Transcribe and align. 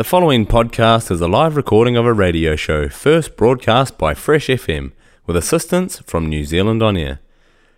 The 0.00 0.04
following 0.04 0.46
podcast 0.46 1.10
is 1.10 1.20
a 1.20 1.28
live 1.28 1.56
recording 1.56 1.94
of 1.94 2.06
a 2.06 2.14
radio 2.14 2.56
show 2.56 2.88
first 2.88 3.36
broadcast 3.36 3.98
by 3.98 4.14
Fresh 4.14 4.46
FM 4.46 4.92
with 5.26 5.36
assistance 5.36 5.98
from 5.98 6.26
New 6.26 6.42
Zealand 6.46 6.82
On 6.82 6.96
Air. 6.96 7.20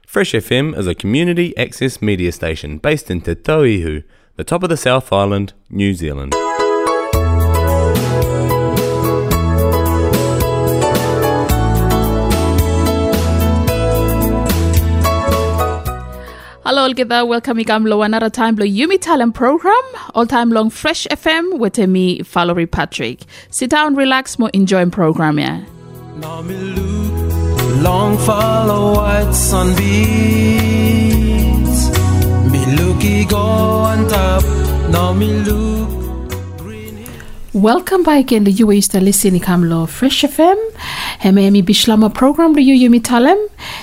Fresh 0.06 0.30
FM 0.30 0.79
is 0.79 0.87
a 0.87 0.95
community 0.95 1.53
access 1.56 2.00
media 2.00 2.30
station 2.30 2.79
based 2.79 3.11
in 3.11 3.22
Te 3.22 3.35
Tauihu, 3.35 4.04
the 4.37 4.45
top 4.45 4.62
of 4.62 4.69
the 4.69 4.77
South 4.77 5.12
Island, 5.12 5.54
New 5.69 5.95
Zealand. 5.95 6.32
Hello, 16.73 16.84
all 16.84 16.95
there. 16.95 17.27
Welcome 17.27 17.59
to 17.59 18.01
another 18.01 18.30
time 18.30 18.57
to 18.57 18.62
Yumi 18.62 18.97
Talem 18.97 19.34
Program, 19.34 19.75
all 20.15 20.25
time 20.25 20.48
long 20.48 20.71
Fresh 20.71 21.07
FM 21.09 21.59
with 21.59 21.77
me, 21.77 22.23
Valerie 22.23 22.66
Patrick. 22.66 23.27
Sit 23.51 23.69
down, 23.69 23.95
relax, 23.95 24.39
more 24.39 24.49
enjoying 24.55 24.91
program, 24.91 25.39
yeah. 25.39 25.63
Long 27.83 28.16
follow 28.16 28.95
white 28.95 29.35
sunbeams. 29.35 29.83
Me 32.51 32.65
looky 32.77 33.27
go 33.27 33.37
on 33.37 34.09
top. 34.09 34.43
Now 34.91 35.13
me 35.13 35.30
look. 35.30 36.02
Welcome 37.55 38.02
back 38.02 38.33
in 38.33 38.45
the 38.45 38.51
UAE 38.51 38.92
to 38.92 39.01
listen 39.02 39.38
to 39.38 39.87
Fresh 39.87 40.23
FM. 40.23 40.56
Hemi 41.19 41.51
emi 41.51 41.62
bishlama 41.62 42.09
program 42.09 42.56
you 42.59 42.74
yumi 42.74 42.98
talem. 42.98 43.37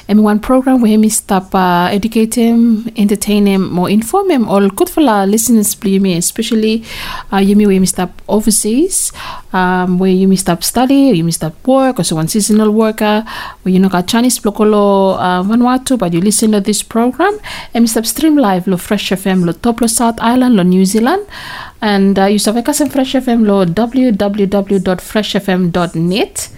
Emi 0.07 0.23
one 0.23 0.39
program 0.39 0.81
where 0.81 0.89
hemi 0.89 1.07
stop 1.09 1.53
uh, 1.53 1.87
entertain 1.91 3.45
him, 3.45 3.71
more 3.71 3.87
inform 3.87 4.31
him. 4.31 4.49
All 4.49 4.67
good 4.69 4.89
for 4.89 5.03
our 5.07 5.27
listeners, 5.27 5.79
me, 5.83 6.17
especially 6.17 6.83
uh, 7.31 7.37
yumi 7.37 7.67
where 7.67 7.75
hemi 7.75 7.85
stop 7.85 8.09
overseas, 8.27 9.13
um, 9.53 9.99
where 9.99 10.09
yumi 10.09 10.35
stop 10.35 10.63
study, 10.63 11.13
yumi 11.21 11.31
stop 11.31 11.53
work, 11.67 11.99
or 11.99 12.03
so 12.03 12.15
one 12.15 12.27
seasonal 12.27 12.71
worker, 12.71 13.23
where 13.61 13.71
you 13.71 13.77
know 13.77 13.87
got 13.87 14.07
Chinese 14.07 14.39
blokolo 14.39 15.15
uh, 15.19 15.43
Vanuatu, 15.43 15.95
but 15.99 16.11
you 16.11 16.21
listen 16.21 16.53
to 16.53 16.59
this 16.59 16.81
program. 16.81 17.37
Emi 17.75 17.87
stop 17.87 18.07
stream 18.07 18.35
live 18.35 18.65
lo 18.65 18.77
Fresh 18.77 19.11
FM 19.11 19.45
lo 19.45 19.51
top 19.51 19.79
lo 19.79 19.85
South 19.85 20.17
Island 20.21 20.55
lo 20.55 20.63
New 20.63 20.85
Zealand. 20.85 21.23
And 21.81 22.19
uh, 22.19 22.25
you 22.25 22.39
in 22.81 22.89
Fresh 22.89 23.13
FM 23.13 23.45
lo 23.45 23.63
www.freshfm.net 23.65 26.49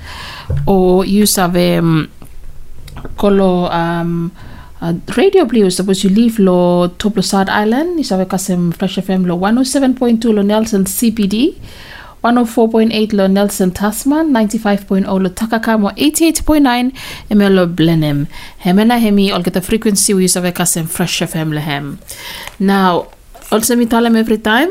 or 0.65 1.05
you 1.05 1.25
survey 1.25 1.77
um, 1.77 2.09
kolo 3.17 3.69
um, 3.71 4.31
uh, 4.81 4.93
radio 5.15 5.45
play 5.45 5.69
suppose 5.69 6.03
you 6.03 6.09
leave 6.09 6.39
lo 6.39 6.87
Toplo 6.97 7.23
South 7.23 7.49
Island. 7.49 7.99
You 7.99 8.03
us 8.33 8.49
in 8.49 8.71
Fresh 8.71 8.97
FM 8.97 9.27
lo 9.27 9.37
107.2 9.37 10.33
lo 10.33 10.41
Nelson 10.41 10.85
CBD 10.85 11.55
104.8 12.23 13.13
lo 13.13 13.27
Nelson 13.27 13.71
Tasman 13.71 14.33
95.0 14.33 15.05
lo 15.05 15.29
Takaka 15.29 15.77
mo 15.79 15.89
88.9 15.89 16.91
ML 17.29 17.53
lo 17.53 17.67
Blenheim. 17.67 18.25
Hemena 18.63 18.97
hemi 18.99 19.31
all 19.31 19.43
get 19.43 19.53
the 19.53 19.61
frequency 19.61 20.15
we 20.15 20.27
us 20.59 20.75
in 20.75 20.87
Fresh 20.87 21.21
FM 21.21 21.53
lehem 21.53 21.99
now 22.59 23.05
also 23.51 23.75
mi 23.75 23.85
talam 23.85 24.17
every 24.17 24.37
time. 24.37 24.69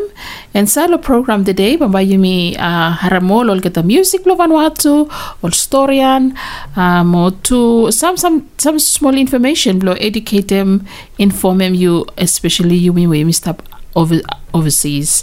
And 0.54 0.68
sa 0.68 0.86
lo 0.86 0.98
program 0.98 1.44
today 1.44 1.76
bamba 1.76 2.02
yumi 2.02 2.56
uh, 2.58 2.96
haramol 3.02 3.50
ol 3.50 3.60
kita 3.60 3.84
music 3.84 4.26
lo 4.26 4.36
Vanuatu 4.36 5.08
ol 5.42 5.52
storian 5.52 6.34
um, 6.76 7.14
or 7.14 7.30
to 7.48 7.90
some 7.90 8.16
some 8.16 8.48
some 8.58 8.78
small 8.78 9.14
information 9.14 9.80
lo 9.80 9.92
educate 10.00 10.48
them 10.48 10.86
inform 11.18 11.58
them 11.58 11.74
you 11.74 12.06
especially 12.18 12.80
yumi 12.80 13.08
we 13.08 13.24
mi 13.24 13.32
stop 13.32 13.62
over 13.96 14.20
overseas. 14.54 15.22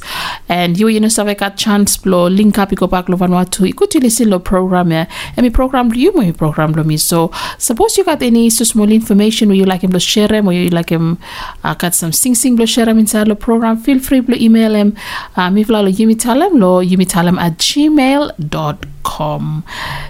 And 0.49 0.79
you 0.79 0.99
know 0.99 1.09
so 1.09 1.23
ka 1.35 1.49
chance 1.51 2.05
lo 2.05 2.27
link 2.27 2.57
up 2.57 2.71
iko 2.71 2.89
back 2.89 3.09
lo 3.09 3.17
Vanuatu 3.17 3.67
ikuti 3.71 4.01
listen 4.01 4.29
lo 4.29 4.39
program 4.39 4.91
ya 4.91 5.05
and 5.35 5.43
mi 5.43 5.49
program 5.49 5.93
you 5.93 6.13
mo 6.13 6.31
program 6.31 6.73
lo 6.73 6.97
so 6.97 7.31
suppose 7.57 7.97
you 7.97 8.03
got 8.03 8.21
any 8.21 8.49
so 8.49 8.63
small 8.63 8.91
information 8.91 9.51
or 9.51 9.53
you 9.53 9.65
like 9.65 9.81
him 9.81 9.91
to 9.91 9.99
share 9.99 10.29
him 10.29 10.47
or 10.47 10.53
you 10.53 10.69
like 10.69 10.89
him 10.89 11.17
uh, 11.63 11.73
got 11.73 11.93
some 11.93 12.11
sing 12.11 12.35
sing 12.35 12.57
share 12.65 12.87
him 12.87 12.99
inside 12.99 13.27
lo 13.27 13.35
program? 13.35 13.77
Feel 13.77 13.99
free 13.99 14.21
to 14.21 14.43
email 14.43 14.73
him. 14.73 14.95
Uh, 15.35 15.49
mi 15.49 15.63
vla 15.63 15.81
lo 15.83 15.91
yumi 15.91 16.15
talem 16.15 16.59
lo 16.59 16.81
yumi 16.81 17.05
talem 17.05 17.37
at 17.37 17.57
gmail.com 17.57 18.97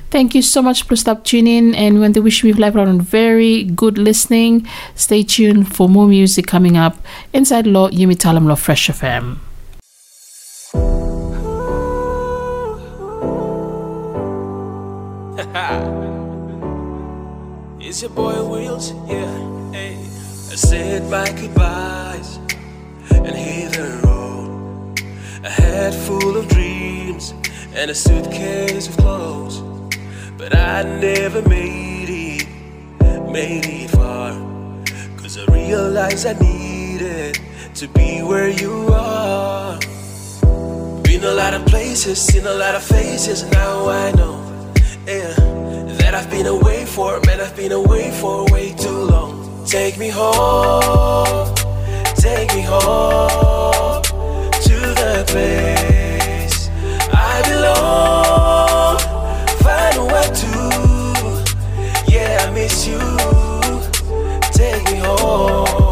thank 0.10 0.34
you 0.34 0.42
so 0.42 0.62
much 0.62 0.84
for 0.84 0.96
stop 0.96 1.24
tuning 1.24 1.76
and 1.76 2.00
when 2.00 2.14
they 2.14 2.20
wish 2.20 2.44
me 2.44 2.54
live 2.54 2.76
on 2.78 3.00
very 3.02 3.64
good 3.64 3.98
listening. 3.98 4.68
Stay 4.96 5.24
tuned 5.24 5.74
for 5.74 5.88
more 5.88 6.08
music 6.08 6.48
coming 6.48 6.78
up. 6.78 6.98
Inside 7.34 7.68
lo 7.68 7.90
yumi 7.90 8.16
talem 8.48 8.50
lo 8.50 8.56
fresh 8.56 8.90
FM. 8.92 9.38
It's 17.80 18.02
your 18.02 18.12
boy 18.12 18.44
Wheels, 18.44 18.94
yeah. 19.08 19.72
Hey. 19.72 19.98
I 20.52 20.56
said 20.56 21.10
my 21.10 21.30
goodbyes 21.32 22.40
and 23.12 23.36
hit 23.36 23.74
the 23.74 24.02
road. 24.04 25.00
A 25.44 25.50
head 25.50 25.94
full 25.94 26.38
of 26.38 26.48
dreams 26.48 27.34
and 27.76 27.92
a 27.92 27.96
suitcase 27.96 28.88
of 28.88 28.98
clothes. 28.98 29.62
But 30.38 30.56
I 30.56 30.84
never 30.84 31.42
made 31.50 32.10
it, 32.10 32.48
made 33.32 33.66
it 33.66 33.90
far. 33.92 34.32
Cause 35.18 35.38
I 35.38 35.46
realized 35.52 36.26
I 36.26 36.34
needed 36.34 36.78
to 37.78 37.88
be 37.90 38.24
where 38.24 38.50
you 38.50 38.88
are. 38.92 39.78
Been 41.04 41.24
a 41.24 41.32
lot 41.32 41.54
of 41.54 41.64
places, 41.68 42.20
seen 42.20 42.48
a 42.48 42.54
lot 42.54 42.74
of 42.74 42.82
faces, 42.82 43.44
now 43.52 43.88
I 43.88 44.12
know. 44.14 44.74
Yeah, 45.06 45.36
that 46.00 46.16
I've 46.16 46.28
been 46.32 46.48
away 46.48 46.86
for, 46.86 47.20
man, 47.28 47.40
I've 47.40 47.56
been 47.56 47.72
away 47.72 48.10
for 48.20 48.46
way 48.52 48.74
too 48.74 48.90
long. 48.90 49.64
Take 49.68 50.00
me 50.00 50.10
home, 50.10 51.54
take 52.16 52.52
me 52.56 52.64
home 52.64 54.02
to 54.02 54.78
the 55.02 55.24
place 55.28 56.70
I 57.14 57.44
belong. 57.48 58.98
Find 59.62 59.98
where 60.12 60.32
to, 60.42 60.52
yeah, 62.12 62.44
I 62.44 62.50
miss 62.56 62.88
you. 62.88 62.98
Take 64.52 64.84
me 64.92 64.98
home, 64.98 65.87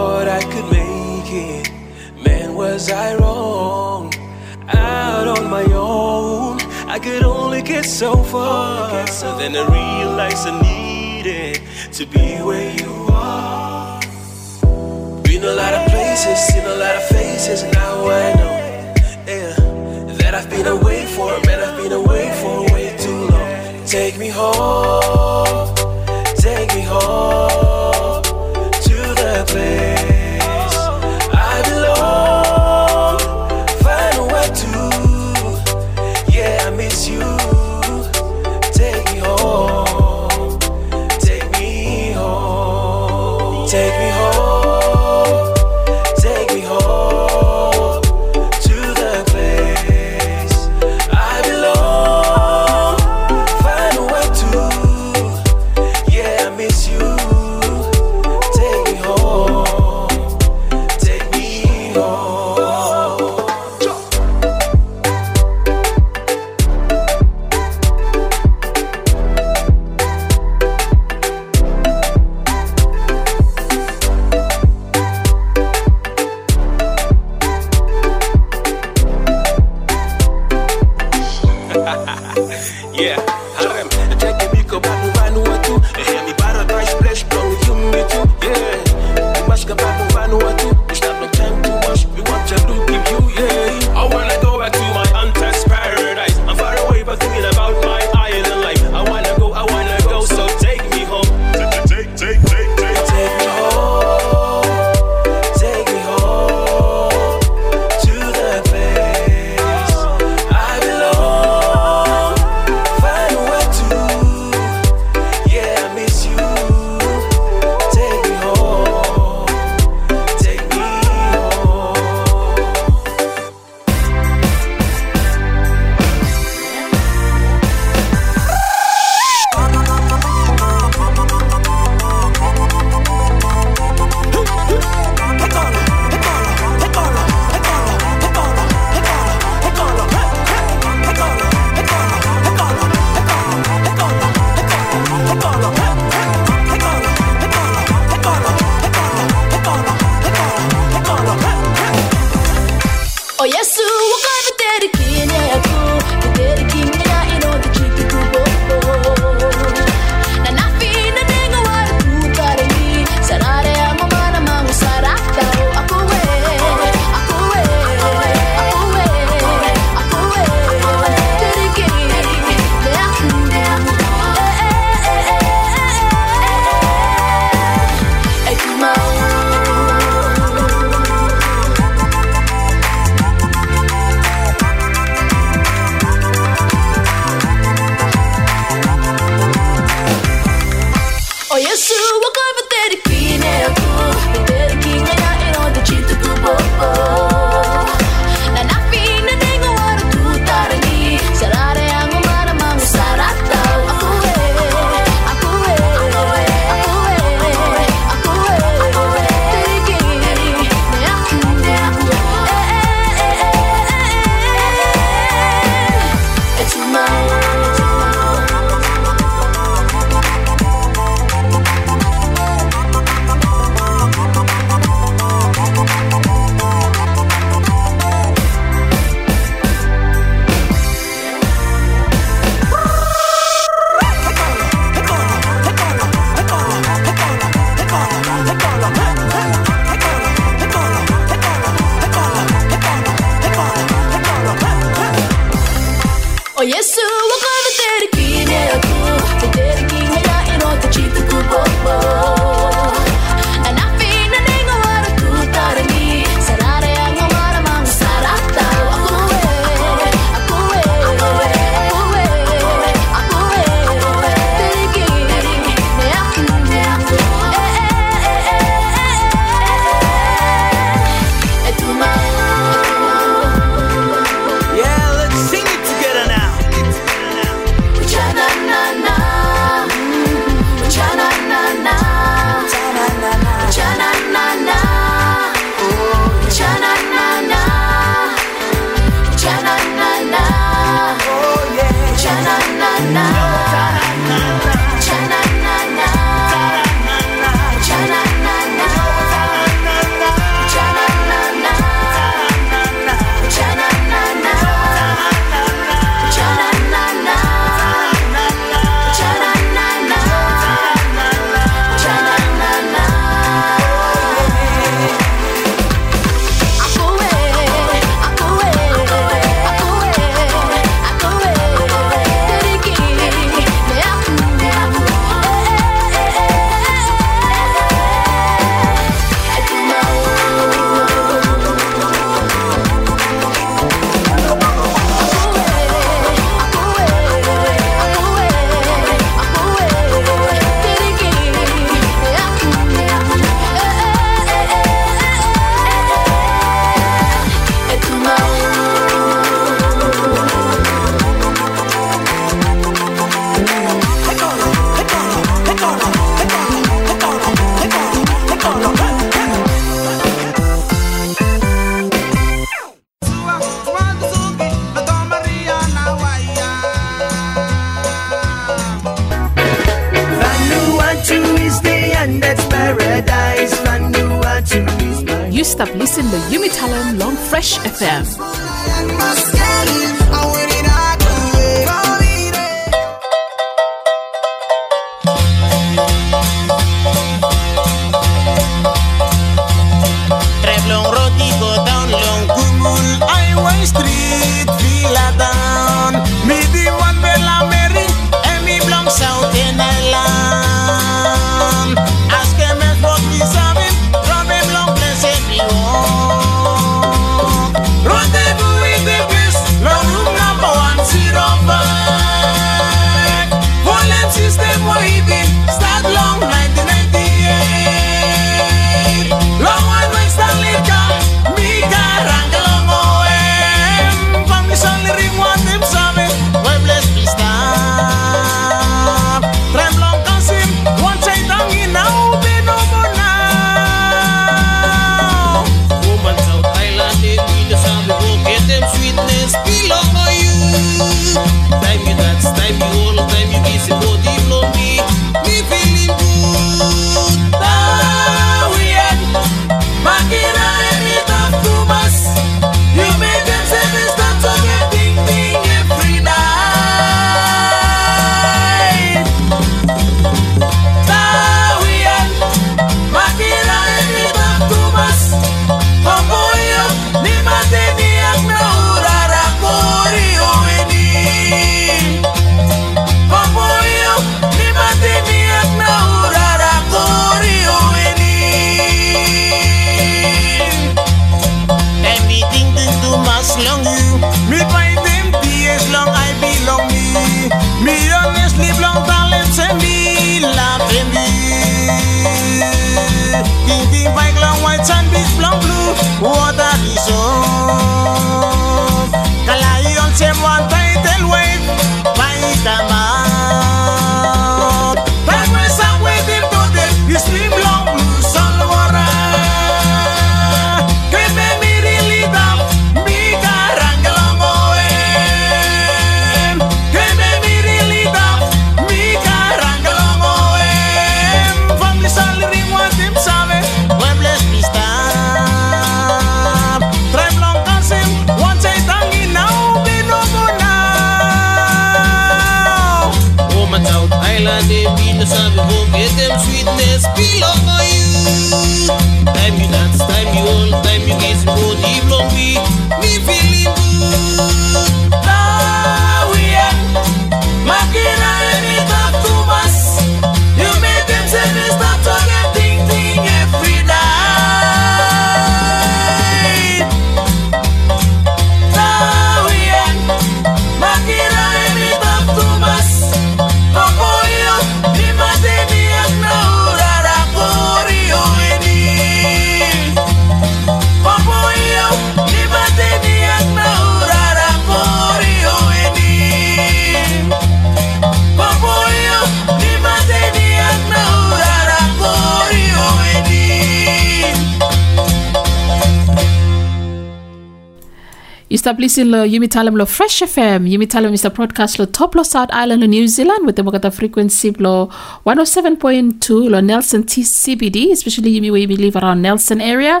Establishing 588.70 589.10
lo 589.10 589.24
lo 589.24 589.84
Fresh 589.84 590.22
FM. 590.22 591.12
Is 591.12 591.22
the 591.22 591.30
broadcast 591.30 591.80
lo 591.80 591.86
top 591.86 592.14
lo 592.14 592.22
South 592.22 592.50
Island 592.52 592.82
lo 592.82 592.86
New 592.86 593.08
Zealand 593.08 593.44
with 593.44 593.56
the 593.56 593.90
frequency 593.90 594.52
lo 594.52 594.88
107.2 595.26 596.48
lo 596.48 596.60
Nelson 596.60 597.02
T 597.02 597.22
CBD, 597.22 597.90
especially 597.90 598.30
Yumi 598.38 598.52
where 598.52 598.60
you 598.60 598.76
live 598.76 598.94
around 598.94 599.22
Nelson 599.22 599.60
area. 599.60 600.00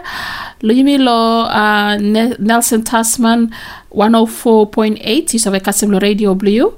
Lo 0.62 0.72
Yumi 0.72 1.00
lo 1.00 1.48
uh, 1.50 1.96
Ne- 1.96 2.36
Nelson 2.38 2.84
Tasman 2.84 3.50
104.8 3.90 5.34
is 5.34 5.46
of 5.46 5.62
Kasim 5.64 5.90
lo 5.90 5.98
Radio 5.98 6.36
Blue. 6.36 6.72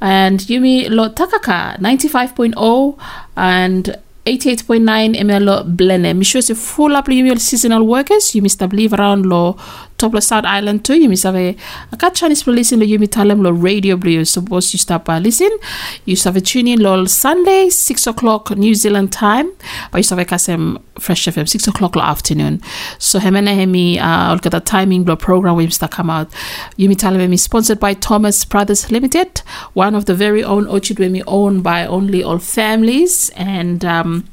And 0.00 0.40
Yumi 0.40 0.88
lo 0.88 1.10
Takaka 1.10 1.76
95.0 1.78 2.96
and 3.36 3.98
88.9 4.24 5.20
ml 5.20 5.76
Blenheim. 5.76 6.22
Sure 6.22 6.40
se 6.40 6.54
full 6.54 6.96
up 6.96 7.06
you 7.10 7.36
seasonal 7.36 7.86
workers. 7.86 8.34
You 8.34 8.40
must 8.40 8.58
believe 8.60 8.94
around 8.94 9.26
lo 9.26 9.58
top 9.98 10.20
South 10.22 10.44
Island 10.44 10.88
a 10.90 11.56
a 11.92 11.96
cat 11.96 12.14
Chinese 12.14 12.42
for 12.42 12.52
listen 12.52 12.80
lo 12.80 12.84
you 12.84 12.98
mi 12.98 13.06
talem 13.06 13.42
lo 13.42 13.50
radio 13.50 13.96
blue. 13.96 14.24
Suppose 14.24 14.72
you 14.72 14.78
stop 14.78 15.04
by 15.04 15.18
listening. 15.18 15.56
You 16.04 16.16
have 16.24 16.36
a 16.36 16.40
tune 16.40 16.68
in 16.68 16.80
lo 16.80 17.04
Sunday 17.06 17.70
six 17.70 18.06
o'clock 18.06 18.50
New 18.56 18.74
Zealand 18.74 19.12
time. 19.12 19.50
But 19.90 19.98
you 20.04 20.16
have 20.16 20.18
a 20.18 20.24
kasem 20.24 20.82
fresh 20.98 21.26
FM 21.26 21.48
six 21.48 21.66
o'clock 21.68 21.96
lo 21.96 22.02
afternoon. 22.02 22.60
So 22.98 23.18
hemene 23.18 23.54
hemi 23.54 23.98
uh 23.98 24.34
look 24.34 24.46
at 24.46 24.52
the 24.52 24.60
timing 24.60 25.04
lo 25.04 25.16
program 25.16 25.56
we 25.56 25.68
start 25.70 25.92
come 25.92 26.10
out. 26.10 26.28
You 26.76 26.88
mi 26.88 26.96
talem 26.96 27.32
is 27.32 27.42
sponsored 27.42 27.80
by 27.80 27.94
Thomas 27.94 28.44
Brothers 28.44 28.90
Limited, 28.90 29.42
one 29.74 29.94
of 29.94 30.06
the 30.06 30.14
very 30.14 30.42
own 30.42 30.66
Ochidwemi 30.66 31.22
owned 31.26 31.62
by 31.62 31.86
only 31.86 32.22
all 32.22 32.38
families 32.38 33.30
and 33.36 33.84
um 33.84 34.28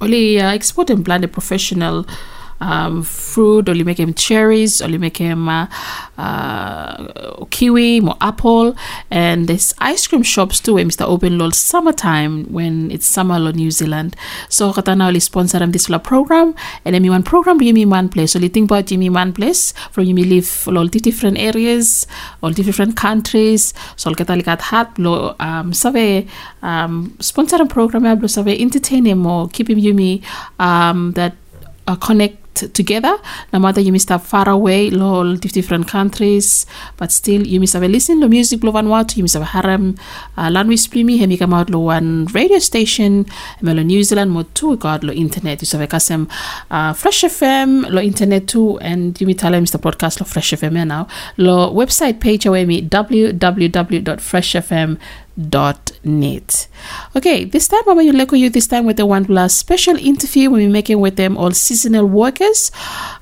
only 0.00 0.40
uh, 0.40 0.52
export 0.52 0.90
and 0.90 1.04
blend 1.04 1.24
a 1.24 1.28
professional 1.28 2.06
um, 2.60 3.02
fruit, 3.02 3.68
him 3.68 4.14
cherries, 4.14 4.80
him 4.80 5.48
uh, 5.48 5.66
uh, 6.18 7.44
kiwi, 7.50 8.00
more 8.00 8.16
apple, 8.20 8.74
and 9.10 9.48
there's 9.48 9.74
ice 9.78 10.06
cream 10.06 10.22
shops 10.22 10.60
too. 10.60 10.74
Where 10.74 10.84
Mr. 10.84 11.06
Open 11.06 11.38
Lol 11.38 11.52
summertime 11.52 12.44
when 12.44 12.90
it's 12.90 13.06
summer 13.06 13.36
in 13.36 13.56
New 13.56 13.70
Zealand. 13.70 14.16
So 14.48 14.72
katana 14.72 15.06
only 15.06 15.20
sponsor 15.20 15.58
them 15.58 15.72
this 15.72 15.88
program, 16.02 16.54
And 16.84 16.94
then, 16.94 17.08
one 17.08 17.22
program 17.22 17.60
you 17.60 17.74
me 17.74 17.84
one 17.84 18.08
place. 18.08 18.32
So 18.32 18.38
you 18.38 18.48
think 18.48 18.70
about 18.70 18.90
you 18.90 18.98
me 18.98 19.10
one 19.10 19.32
place 19.32 19.72
from 19.92 20.04
you 20.04 20.14
me 20.14 20.24
live 20.24 20.68
all 20.68 20.86
the 20.88 21.00
different 21.00 21.38
areas, 21.38 22.06
all 22.42 22.50
the 22.52 22.62
different 22.62 22.96
countries. 22.96 23.74
So 23.96 24.10
kita 24.12 24.40
lihat 24.42 24.60
hat 24.72 24.98
lo 24.98 25.36
um 25.40 25.72
save 25.72 26.28
um 26.62 27.14
sponsor 27.20 27.64
program 27.66 28.04
lo 28.04 28.26
save 28.26 28.56
entertain 28.60 29.06
or 29.26 29.48
keep 29.48 29.68
him 29.68 29.78
you 29.78 29.94
me 29.94 30.22
um 30.58 31.12
that 31.12 31.34
uh, 31.86 31.96
connect 31.96 32.45
together. 32.72 33.18
No 33.52 33.58
matter 33.58 33.80
you 33.80 33.92
must 33.92 34.08
have 34.08 34.22
far 34.22 34.48
away, 34.48 34.90
lo 34.90 35.36
different 35.36 35.88
countries, 35.88 36.66
but 36.96 37.12
still 37.12 37.46
you 37.46 37.60
must 37.60 37.74
have 37.74 37.82
a 37.82 37.88
listen 37.88 38.20
to 38.20 38.28
music 38.28 38.64
lo 38.64 38.72
Vanuatu, 38.72 39.16
you 39.16 39.24
must 39.24 39.34
have 39.34 39.44
harem 39.44 39.96
uh, 40.36 40.48
lanwi 40.48 40.78
splimi 40.78 41.18
hemi 41.18 41.36
come 41.36 41.54
out 41.54 41.70
lo 41.70 41.80
one 41.80 42.26
radio 42.26 42.58
station, 42.58 43.26
melo 43.60 43.82
New 43.82 44.02
Zealand 44.02 44.30
mo 44.30 44.44
tu 44.54 44.76
god 44.76 45.04
lo 45.04 45.12
internet. 45.12 45.62
You 45.62 45.78
have 45.78 45.88
kasem 45.88 46.28
uh, 46.70 46.92
Fresh 46.92 47.22
FM 47.22 47.90
lo 47.90 48.00
internet 48.00 48.48
too, 48.48 48.78
and 48.80 49.20
you 49.20 49.26
must 49.26 49.38
tell 49.38 49.52
Mr. 49.52 49.80
Broadcast 49.80 50.20
lo 50.20 50.26
Fresh 50.26 50.52
FM 50.52 50.86
now. 50.86 51.06
Lo 51.36 51.72
website 51.72 52.20
page 52.20 52.46
away 52.46 52.64
me 52.64 52.82
www.freshfm.com 52.82 54.98
net. 55.36 56.68
Okay, 57.14 57.44
this 57.44 57.68
time 57.68 57.82
I'm 57.86 57.96
going 57.96 58.26
to 58.26 58.36
you 58.38 58.48
this 58.50 58.66
time 58.66 58.86
with 58.86 58.96
the 58.96 59.04
One 59.06 59.24
Plus 59.24 59.54
special 59.54 59.96
interview 59.96 60.50
we'll 60.50 60.60
be 60.60 60.68
making 60.68 61.00
with 61.00 61.16
them 61.16 61.36
all 61.36 61.50
seasonal 61.50 62.06
workers. 62.06 62.70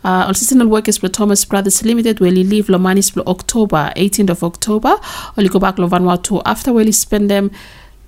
Uh, 0.05 0.25
all 0.27 0.35
seasonal 0.35 0.69
workers 0.69 0.99
for 0.99 1.09
Thomas 1.09 1.45
Brothers 1.45 1.85
Limited 1.85 2.21
will 2.21 2.33
leave 2.33 2.67
Lomanis 2.67 3.13
for 3.13 3.21
October, 3.29 3.93
18th 3.97 4.31
of 4.31 4.45
October. 4.45 4.97
Or 5.37 5.45
go 5.45 5.59
back 5.59 5.77
to 5.77 5.83
Vanuatu 5.83 6.43
after 6.45 6.73
we'll 6.73 6.93
spend 6.93 7.31
them 7.31 7.51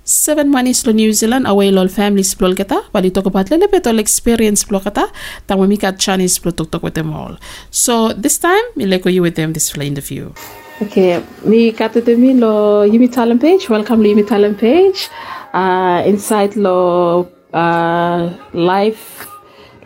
seven 0.03 0.49
months 0.49 0.83
to 0.83 0.93
New 0.93 1.11
Zealand 1.11 1.45
away 1.45 1.69
lol 1.69 1.89
families 1.89 2.33
plol 2.33 2.55
kata 2.55 2.87
bali 2.93 3.11
talk 3.11 3.25
about 3.25 3.51
little 3.51 3.67
bit 3.67 3.85
all 3.85 3.99
experience 3.99 4.63
plol 4.63 4.81
kata 4.81 5.11
tang 5.47 5.59
we 5.59 5.75
got 5.75 5.99
Chinese 5.99 6.39
plol 6.39 6.55
talk 6.55 6.71
talk 6.71 6.83
with 6.83 6.93
them 6.93 7.13
all. 7.13 7.35
So 7.71 8.13
this 8.13 8.37
time 8.37 8.63
we'll 8.75 8.97
go 8.99 9.09
you 9.09 9.21
with 9.21 9.35
them 9.35 9.51
this 9.51 9.75
interview. 9.75 10.31
Okay, 10.79 11.23
mi 11.43 11.73
mi 11.73 12.33
lo 12.37 12.85
Yumi 12.85 13.09
Talem 13.09 13.41
page. 13.41 13.67
Welcome 13.67 14.03
to 14.03 14.09
Yumi 14.09 14.21
Talem 14.23 14.55
page. 14.55 15.09
Uh, 15.51 16.03
inside 16.05 16.55
lo 16.55 17.27
uh, 17.51 18.29
live 18.53 19.01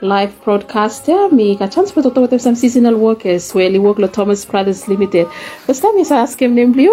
live 0.01 0.33
broadcast 0.43 1.07
yeah, 1.07 1.29
mi 1.31 1.55
ka 1.55 1.67
chance 1.67 1.93
po 1.93 2.01
to 2.01 2.39
some 2.39 2.55
seasonal 2.55 2.97
workers 2.97 3.55
where 3.55 3.71
work 3.79 3.99
lo 3.99 4.07
Thomas 4.07 4.43
Brothers 4.43 4.89
Limited. 4.89 5.27
First 5.65 5.81
time 5.81 5.95
is 5.95 6.11
ask 6.11 6.41
him 6.41 6.55
name 6.55 6.73
blue. 6.73 6.91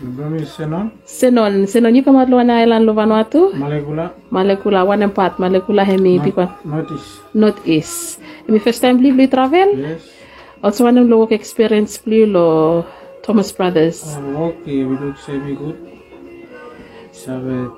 Nami 0.00 0.46
Senon. 0.46 0.92
Senon, 1.04 1.68
Senon 1.68 1.94
you 1.96 2.02
come 2.02 2.16
out 2.16 2.30
lo 2.30 2.40
na 2.40 2.62
island 2.62 2.86
lo 2.86 2.94
Vanuatu? 2.94 3.52
Malekula. 3.52 4.10
Malekula, 4.32 4.86
one 4.86 5.10
part, 5.10 5.36
Malekula 5.36 5.84
hemi 5.84 6.18
pikwan. 6.18 6.48
Notice. 6.64 7.20
North 7.34 7.60
East. 7.68 8.20
Mi 8.48 8.58
first 8.58 8.80
time 8.80 8.96
blue 8.96 9.26
travel? 9.26 9.76
Yes. 9.76 10.00
Also 10.62 10.84
one 10.84 11.06
lo 11.06 11.18
work 11.18 11.32
experience 11.32 11.98
blue 11.98 12.24
lo 12.24 12.86
Thomas 13.28 13.52
Brothers. 13.52 14.16
Okay, 14.16 14.88
we 14.88 14.96
look 14.96 15.20
semi 15.20 15.52
good. 15.52 15.76
Sabe, 17.12 17.68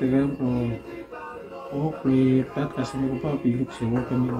tegen 0.00 0.32
oh, 1.68 1.92
we 2.00 2.48
pat 2.56 2.72
kasi 2.72 2.96
mo 2.96 3.20
pa 3.20 3.36
pilok 3.44 3.68
si 3.76 3.84
work 3.84 4.08
kami. 4.08 4.32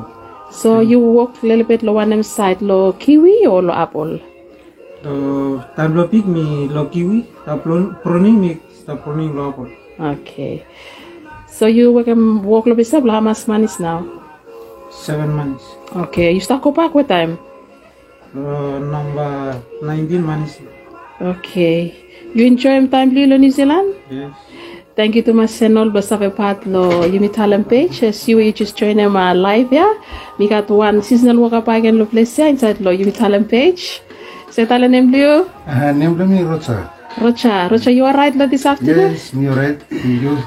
So 0.48 0.80
you 0.80 0.96
work 0.96 1.36
a 1.44 1.44
little 1.44 1.68
bit 1.68 1.84
lo 1.84 2.00
one 2.00 2.24
side 2.24 2.64
lo 2.64 2.96
kiwi 2.96 3.44
or 3.44 3.68
lo 3.68 3.76
apple? 3.76 4.16
The 5.04 5.60
time 5.76 5.92
lo 5.92 6.08
pig 6.08 6.24
mi 6.24 6.72
lo 6.72 6.88
kiwi, 6.88 7.28
ta 7.44 7.60
pruning 7.60 8.40
mi 8.40 8.56
ta 8.88 8.96
pruning 8.96 9.36
lo 9.36 9.52
apple. 9.52 9.68
Okay. 10.00 10.64
So 11.52 11.68
you 11.68 11.92
work 11.92 12.08
um, 12.08 12.40
work 12.48 12.64
lo 12.64 12.72
bisa 12.72 13.04
how 13.04 13.20
much 13.20 13.44
money 13.44 13.68
is 13.68 13.76
now? 13.76 14.08
Seven 14.88 15.36
months. 15.36 15.68
Okay, 16.08 16.32
you 16.32 16.40
start 16.40 16.64
go 16.64 16.72
back 16.72 16.96
with 16.96 17.12
time? 17.12 17.36
Uh, 18.34 18.78
number 18.80 19.62
19 19.82 20.22
months. 20.22 20.58
Okay. 21.20 21.94
You 22.34 22.46
enjoy 22.46 22.78
your 22.80 22.88
time 22.88 23.14
Lilo 23.14 23.36
New 23.36 23.50
Zealand? 23.52 23.94
Yes. 24.10 24.34
Thank 24.96 25.14
you 25.14 25.22
to 25.22 25.32
my 25.32 25.44
senol 25.46 25.90
basave 25.90 26.34
part 26.34 26.66
lo 26.66 27.02
Yumi 27.02 27.28
Talem 27.28 27.68
page. 27.68 28.02
As 28.02 28.26
you 28.28 28.52
just 28.52 28.76
join 28.76 28.96
them 28.96 29.16
uh, 29.16 29.34
live 29.34 29.72
yeah. 29.72 29.92
We 30.38 30.48
got 30.48 30.68
one 30.68 31.00
seasonal 31.02 31.42
work 31.42 31.52
up 31.52 31.68
again 31.68 31.98
lo 31.98 32.06
place 32.06 32.34
here 32.34 32.48
inside 32.48 32.80
lo 32.80 32.90
Yumi 32.90 33.12
Talem 33.12 33.48
page. 33.48 34.02
Say 34.50 34.66
talent 34.66 34.90
name 34.90 35.12
Leo? 35.12 35.48
Uh, 35.66 35.92
name 35.92 36.18
me 36.28 36.42
Rocha. 36.42 36.92
Rocha. 37.20 37.68
Rocha, 37.70 37.92
you 37.92 38.04
are 38.04 38.14
right 38.14 38.34
lo 38.34 38.48
this 38.48 38.66
afternoon? 38.66 39.12
Yes, 39.12 39.32
me 39.32 39.46
right. 39.46 39.80
You. 39.90 40.38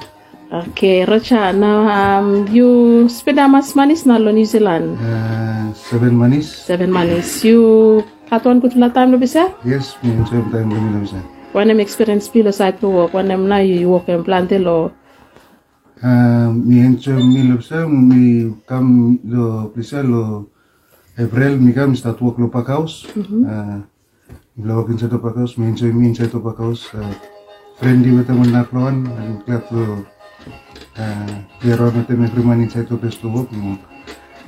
Okay, 0.47 1.03
Rocha. 1.03 1.51
Now 1.51 1.83
um 1.91 2.47
you 2.47 3.03
spend 3.11 3.35
how 3.35 3.51
much 3.51 3.75
money 3.75 3.99
now 4.07 4.15
lo 4.15 4.31
New 4.31 4.47
Zealand? 4.47 4.95
Uh, 4.95 5.75
seven 5.75 6.15
months. 6.15 6.47
Seven 6.47 6.87
months. 6.87 7.43
You 7.43 7.99
katuan 8.31 8.63
ko 8.63 8.71
tula 8.71 8.87
time 8.87 9.11
lo 9.11 9.19
bisa? 9.19 9.51
Yes, 9.67 9.99
me 9.99 10.15
enjoy 10.15 10.39
time 10.47 10.71
kami 10.71 10.87
na 10.95 11.03
bisa. 11.03 11.19
When 11.51 11.67
I'm 11.67 11.83
experience 11.83 12.31
pilo 12.31 12.55
side 12.55 12.79
to 12.79 12.87
work, 12.87 13.11
when 13.11 13.27
I'm 13.27 13.51
now 13.51 13.59
you 13.59 13.91
work 13.91 14.07
in 14.07 14.23
plante 14.23 14.55
lo. 14.55 14.95
Uh, 15.99 16.55
me 16.55 16.79
enjoy 16.79 17.19
me 17.19 17.43
lo 17.51 17.59
bisa, 17.59 17.83
me 17.83 18.55
kam 18.63 19.19
lo 19.27 19.67
bisa 19.75 19.99
lo 19.99 20.47
April 21.19 21.59
me 21.59 21.75
kam 21.75 21.91
start 21.91 22.23
work 22.23 22.39
lo 22.39 22.47
pakaus. 22.47 23.03
Uh, 23.19 23.83
lo 24.63 24.79
work 24.79 24.95
in 24.95 24.97
to 24.97 25.19
pakaus, 25.19 25.59
me 25.59 25.67
enjoy 25.75 25.91
me 25.91 26.07
enjoy 26.07 26.31
to 26.31 26.39
pakaus. 26.39 26.87
Uh, 26.95 27.11
friendly 27.83 28.15
with 28.15 28.31
them 28.31 28.39
na 28.47 28.63
kloan, 28.63 29.11
klat 29.43 29.67
lo 29.75 29.83
uh, 29.83 30.15
Pero 30.16 30.16
na 30.97 32.03
teme 32.03 32.27
priman 32.29 32.61
inside 32.61 32.87
to 32.87 32.97
best 32.97 33.21
to 33.21 33.29
work 33.29 33.51
mo. 33.51 33.77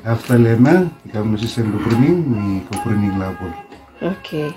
After 0.06 0.40
lema, 0.40 0.90
kam 1.12 1.36
masisem 1.36 1.72
lo 1.72 1.80
pruning, 1.80 2.24
me 2.26 2.66
ko 2.66 2.80
pruning 2.82 3.20
labor. 3.20 3.54
Okay. 4.02 4.50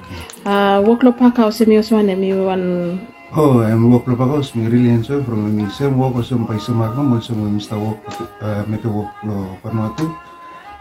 Uh, 0.47 0.79
work 0.87 1.03
lo 1.03 1.13
pakaw 1.13 1.51
si 1.51 1.67
mi 1.67 1.77
uswane 1.77 2.15
mi 2.15 2.33
wan 2.33 2.99
Oh, 3.35 3.65
I'm 3.65 3.89
work 3.91 4.07
lo 4.07 4.15
pagos, 4.15 4.55
me 4.55 4.69
really 4.69 4.91
enjoy 4.91 5.25
from 5.25 5.57
me 5.57 5.65
same 5.71 5.97
work 5.97 6.17
or 6.17 6.23
some 6.23 6.47
paisa 6.47 6.69
magam, 6.77 7.17
also 7.17 7.33
mo 7.33 7.49
mista 7.49 7.81
work, 7.81 7.97
uh, 8.45 8.63
make 8.69 8.85
work 8.85 9.09
lo 9.25 9.57
panuatu. 9.65 10.05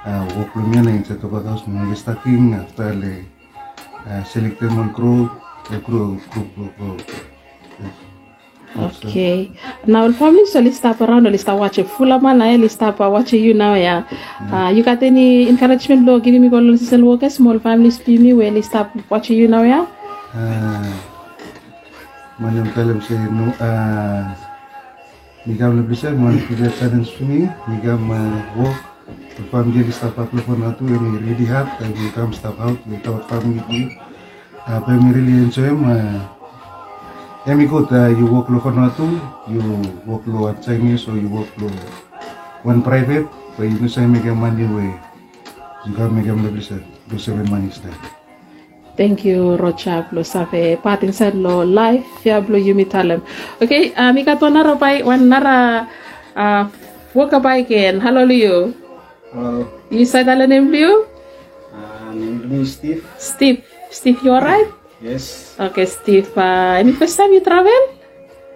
Uh, 0.03 0.27
work 0.35 0.51
lo 0.55 0.61
miya 0.67 0.83
na 0.83 0.91
inside 0.91 1.23
to 1.23 1.31
pagos, 1.31 1.63
me 1.65 1.95
stacking 1.95 2.51
after 2.53 2.91
le 2.91 3.23
uh, 4.03 4.21
select 4.27 4.59
them 4.59 4.77
on 4.77 4.91
crew, 4.93 5.31
the 5.71 5.79
crew, 5.79 6.19
crew, 6.29 6.43
crew, 6.53 6.69
crew. 6.75 7.30
Okay. 8.71 9.51
Now 9.85 10.07
the 10.07 10.13
family 10.13 10.45
so 10.45 10.59
let's 10.61 10.77
stop 10.77 11.01
around 11.01 11.23
let's 11.23 11.43
start 11.43 11.59
watching 11.59 11.85
full 11.85 12.07
man 12.19 12.37
na 12.39 12.55
let's 12.55 12.73
stop 12.73 12.99
watching 12.99 13.43
you 13.43 13.53
now 13.53 13.75
yeah. 13.75 14.03
Uh, 14.51 14.69
you 14.69 14.83
got 14.83 15.03
any 15.03 15.49
encouragement 15.49 16.05
lo 16.05 16.19
giving 16.19 16.41
me 16.41 16.49
go 16.49 16.59
lo 16.59 16.73
sisal 16.75 17.03
work 17.03 17.29
small 17.29 17.59
families 17.59 17.99
be 17.99 18.17
me 18.17 18.33
where 18.33 18.51
let's 18.51 18.67
stop 18.67 18.91
watching 19.09 19.37
you 19.37 19.47
now 19.47 19.63
yeah. 19.63 19.85
Uh, 20.33 20.87
Manam 22.41 22.65
kalam 22.73 22.97
say 23.05 23.21
no, 23.29 23.53
uh, 23.61 24.33
Migam 25.45 25.77
na 25.77 25.83
bisa, 25.85 26.09
man 26.09 26.41
pila 26.49 26.73
challenge 26.73 27.13
to 27.17 27.23
me, 27.25 27.45
Migam 27.69 28.09
uh, 28.09 28.41
work, 28.57 28.81
the 29.37 29.43
family 29.53 29.85
di 29.85 29.91
stop 29.93 30.17
up 30.17 30.29
for 30.29 30.57
na 30.57 30.73
to, 30.73 30.85
and 30.89 31.21
really 31.21 31.45
hard, 31.45 31.69
and 31.85 31.93
we 31.93 32.09
come 32.09 32.33
stop 32.33 32.57
out 32.57 32.81
without 32.89 33.29
family. 33.29 33.93
Uh, 34.65 34.79
but 34.81 34.97
we 34.97 35.21
really 35.21 35.37
enjoy 35.45 35.69
him. 35.69 36.40
Uh, 37.41 37.49
Emi 37.49 37.65
good, 37.65 37.89
uh, 37.89 38.05
you 38.13 38.29
work 38.29 38.45
lo 38.53 38.61
for 38.61 38.69
na 38.69 38.93
to, 38.93 39.17
you 39.49 39.65
work 40.05 40.21
lo 40.29 40.53
at 40.53 40.61
Chinese, 40.61 41.09
or 41.09 41.17
you 41.17 41.25
work 41.25 41.49
lo 41.57 41.73
one 42.61 42.85
private, 42.85 43.25
but 43.57 43.65
you 43.65 43.81
know 43.81 43.89
say 43.89 44.05
Migam 44.05 44.37
money 44.37 44.69
way, 44.69 44.93
you 45.89 45.93
Migam 46.13 46.45
na 46.45 46.53
bisa, 46.53 46.77
do 47.09 47.17
seven 47.17 47.49
money 47.49 47.73
style. 47.73 47.97
Thank 48.93 49.25
you 49.25 49.57
Rocha 49.57 50.05
lo 50.13 50.21
sabe 50.21 50.77
part 50.85 51.01
inside 51.01 51.33
lo 51.33 51.65
live 51.65 52.05
ya 52.21 52.45
blo 52.45 52.61
yumi 52.61 52.85
talem. 52.85 53.25
Okay, 53.57 53.89
uh, 53.97 54.13
mi 54.13 54.21
kato 54.21 54.45
nara 54.45 54.77
pai 54.77 55.01
wan 55.01 55.25
nara 55.25 55.89
uh, 56.37 56.69
work 57.17 57.33
pai 57.41 57.65
ken. 57.65 57.97
Hello 57.97 58.21
Leo. 58.21 58.69
Hello. 59.33 59.65
You 59.89 60.05
said 60.05 60.29
the 60.29 60.45
name 60.45 60.69
Leo? 60.69 61.09
Uh, 61.73 62.13
name 62.13 62.45
me 62.45 62.61
Steve. 62.69 63.01
Steve. 63.17 63.65
Steve, 63.89 64.21
you 64.21 64.29
alright? 64.29 64.80
Yes. 65.01 65.57
Okay, 65.57 65.89
Steve. 65.89 66.29
Uh, 66.37 66.77
any 66.77 66.93
first 66.93 67.17
time 67.17 67.33
you 67.33 67.41
travel? 67.41 67.97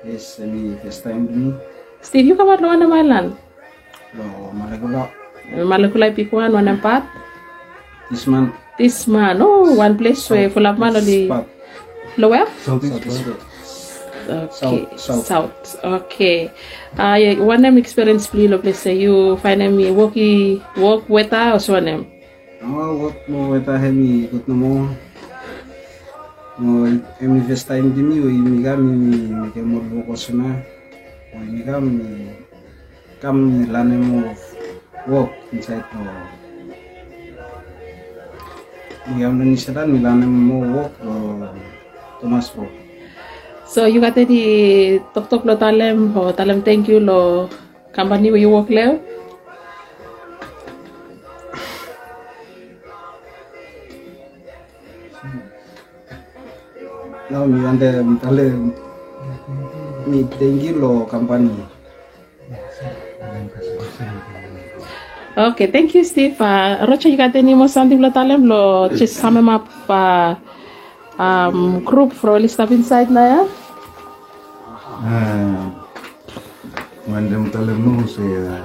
Yes, 0.05 0.38
I 0.38 0.77
first 0.86 1.01
time 1.01 1.25
me. 1.25 1.58
Steve, 2.05 2.29
you 2.29 2.38
come 2.38 2.53
out 2.53 2.62
lo 2.62 2.69
wana 2.69 2.86
mailan? 2.86 3.34
Lo 4.13 4.53
Malekula. 4.53 5.10
Malakulay 5.65 6.13
pikuan 6.13 6.53
wana 6.53 6.77
pat? 6.77 7.01
This 8.13 8.29
month. 8.29 8.53
This 8.77 9.08
man, 9.10 9.41
oh, 9.41 9.73
one 9.73 9.97
place 9.97 10.29
where 10.29 10.45
full 10.53 10.67
of 10.69 10.77
man 10.77 10.93
only. 10.95 11.25
Lower? 12.21 12.45
Southeast. 12.62 13.01
Okay, 14.25 14.89
South, 14.97 15.25
south. 15.25 15.53
Okay. 15.81 16.49
Uh, 16.97 17.17
yeah, 17.17 17.38
one 17.41 17.62
name 17.62 17.77
experience 17.77 18.25
please, 18.25 18.49
lo 18.49 18.58
place 18.58 18.79
say 18.86 18.97
you 18.97 19.38
find 19.38 19.62
me 19.73 19.89
worky 19.93 20.62
work 20.77 21.10
weather 21.10 21.53
or 21.53 21.60
so 21.60 21.77
name. 21.79 22.05
Oh, 22.62 22.97
what 23.10 23.17
mo 23.29 23.53
ita 23.53 23.77
hemi 23.77 24.25
ikot 24.25 24.45
na 24.49 24.55
mo. 26.59 26.87
Mo 26.87 26.87
emi 27.19 27.39
first 27.47 27.67
time 27.67 27.91
din 27.91 28.11
yo 28.15 28.27
imi 28.31 28.63
kami 28.63 28.91
mi 28.95 29.17
mi 29.31 29.47
ke 29.51 29.59
mo 29.59 29.79
buko 29.83 30.15
suna. 30.15 30.63
O 31.33 31.39
imi 31.43 31.61
kami 31.67 32.03
kami 33.19 33.67
lane 33.67 33.97
mo 33.99 34.31
work 35.07 35.31
inside 35.51 35.83
to. 35.91 35.99
Mi 39.11 39.21
am 39.23 39.37
ni 39.37 39.57
sada 39.59 39.85
mi 39.85 39.99
lane 39.99 40.25
mo 40.25 40.63
work 40.63 40.93
o 41.03 41.11
Thomas 42.21 42.49
Pro. 42.49 42.65
So 43.67 43.85
you 43.85 43.99
got 43.99 44.15
any 44.17 44.99
tok 45.13 45.27
tok 45.29 45.43
lo 45.43 45.57
talem 45.57 46.15
or 46.15 46.31
talem 46.31 46.63
thank 46.63 46.87
you 46.87 46.99
lo 47.03 47.49
company 47.91 48.31
where 48.31 48.39
you 48.39 48.49
work 48.49 48.69
leo? 48.69 48.99
Now 57.29 57.45
mi 57.49 57.65
ande 57.65 58.05
mitale 58.05 58.53
mi 60.05 60.21
tengi 60.38 60.69
lo 60.77 61.09
company. 61.09 61.49
Okay, 65.35 65.67
thank 65.67 65.91
you, 65.97 66.03
Steve. 66.05 66.39
Uh, 66.39 66.85
Rocha, 66.88 67.09
you 67.09 67.17
got 67.17 67.35
any 67.35 67.57
more 67.57 67.67
something 67.67 67.99
lo 67.99 68.13
talem 68.13 68.45
lo 68.45 68.88
just 68.93 69.17
sum 69.17 69.35
him 69.35 69.49
up 69.49 69.67
uh, 69.89 70.35
um, 71.17 71.83
group 71.83 72.13
for 72.13 72.38
all 72.38 72.47
stuff 72.47 72.71
inside 72.71 73.09
na 73.09 73.23
ya? 73.25 73.41
Ah, 75.01 75.73
Mandam 77.09 77.49
talam 77.51 77.83
no 77.83 78.05
saya 78.07 78.63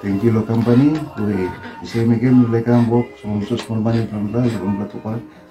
thank 0.00 0.24
you 0.24 0.32
lo 0.32 0.42
company 0.46 0.96
we 1.20 1.46
isa 1.84 2.02
mi 2.06 2.16
game 2.18 2.48
le 2.48 2.62
kan 2.64 2.88
work 2.88 3.06
so 3.20 3.28
musos 3.28 3.60
small 3.66 3.82
money 3.82 4.06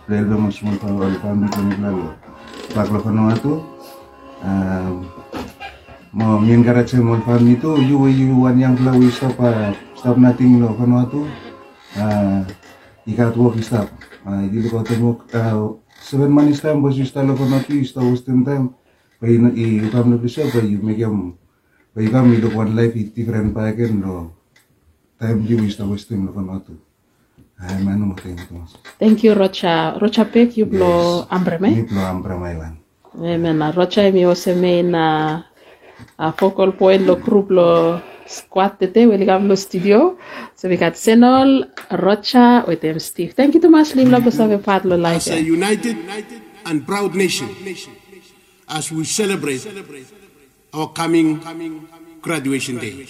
from 0.06 0.30
la 0.30 0.30
lo 0.30 0.30
kan 0.30 0.30
plato 0.30 0.30
pa 0.30 0.30
le 0.30 0.30
lo 0.30 0.36
mo 0.38 0.50
small 0.52 0.78
pa 0.78 0.88
lo 0.88 1.10
family 1.20 1.50
ko 1.50 1.60
ni 1.62 1.76
lo 1.82 2.14
pak 2.74 2.88
lo 2.92 3.00
kono 3.02 3.30
atu 3.30 3.54
um 4.44 5.06
mo 6.14 6.40
mien 6.40 6.62
gara 6.64 6.84
che 6.84 6.98
mo 6.98 7.18
family 7.26 7.56
tu 7.58 7.78
you 7.82 8.08
you 8.08 8.38
wan 8.38 8.60
yang 8.60 8.78
la 8.86 8.92
we 8.94 9.10
stop 9.10 9.34
pa 9.38 9.74
stop 9.96 10.18
nothing 10.18 10.62
lo 10.62 10.74
kono 10.78 11.02
atu 11.02 11.26
ah 11.98 12.46
ikat 13.06 13.36
work 13.38 13.58
stop 13.64 13.90
ah 14.26 14.46
di 14.46 14.62
ko 14.70 14.84
temo 14.84 15.26
seven 16.02 16.30
months 16.30 16.62
time 16.62 16.82
bos 16.82 16.98
you 16.98 17.06
start 17.06 17.26
lo 17.26 17.34
kono 17.34 17.58
atu 17.58 17.74
you 17.74 17.86
start 17.86 18.06
wasting 18.06 18.46
time 18.46 18.70
Pai 19.16 19.40
na 19.40 19.48
i 19.56 19.80
ukam 19.80 20.12
na 20.12 20.20
bisa 20.20 20.44
pai 20.52 20.68
you 20.68 20.84
make 20.84 21.00
em 21.00 21.34
pai 21.96 22.12
kam 22.12 22.36
i 22.36 22.38
one 22.44 22.76
life 22.76 22.94
i 23.00 23.08
different 23.08 23.56
pa 23.56 23.72
ken 23.72 24.04
lo 24.04 24.36
time 25.18 25.40
di 25.48 25.56
wis 25.56 25.80
ta 25.80 25.88
wasting 25.88 26.28
lo 26.28 26.36
kono 26.36 26.60
atu. 26.60 26.85
Ay 27.60 27.80
mano 27.84 28.06
mo 28.12 28.16
tengo 28.16 28.44
to. 28.44 28.56
Thank 29.00 29.24
you, 29.24 29.34
Rocha. 29.34 29.96
Rocha 30.02 30.26
Pek, 30.26 30.58
you 30.58 30.66
blow 30.66 31.26
ambreme. 31.32 31.70
Ni 31.72 31.84
plo 31.84 32.02
ambra 32.04 32.36
mailan. 32.38 32.78
Amen. 33.16 33.58
Na 33.58 33.72
Rocha 33.72 34.12
mi 34.12 34.26
oseme 34.26 34.84
na 34.84 35.44
a 36.20 36.32
focal 36.34 36.74
point 36.74 37.02
lo 37.08 37.16
group 37.16 37.50
lo 37.50 38.02
squat 38.28 38.80
tete 38.80 39.08
we 39.08 39.16
ligam 39.18 39.48
lo 39.48 39.56
studio. 39.56 40.18
So 40.56 40.68
we 40.68 40.76
got 40.76 40.94
Senol, 40.94 41.64
Rocha, 41.92 42.66
with 42.68 42.82
them 42.82 43.00
Steve. 43.00 43.34
Thank 43.34 43.56
you 43.56 43.62
too 43.62 43.70
much, 43.70 43.96
Lim 43.96 44.10
Labo 44.10 44.32
Save 44.32 44.62
Pat 44.64 44.84
lo 44.84 44.98
live. 44.98 45.16
as 45.18 45.28
a 45.30 45.42
united 45.42 45.96
and 46.66 46.86
proud 46.86 47.16
nation 47.16 47.48
as 48.68 48.92
we 48.92 49.06
celebrate 49.06 49.64
our 50.74 50.90
coming 50.92 51.40
graduation 52.22 52.80
day. 52.80 53.08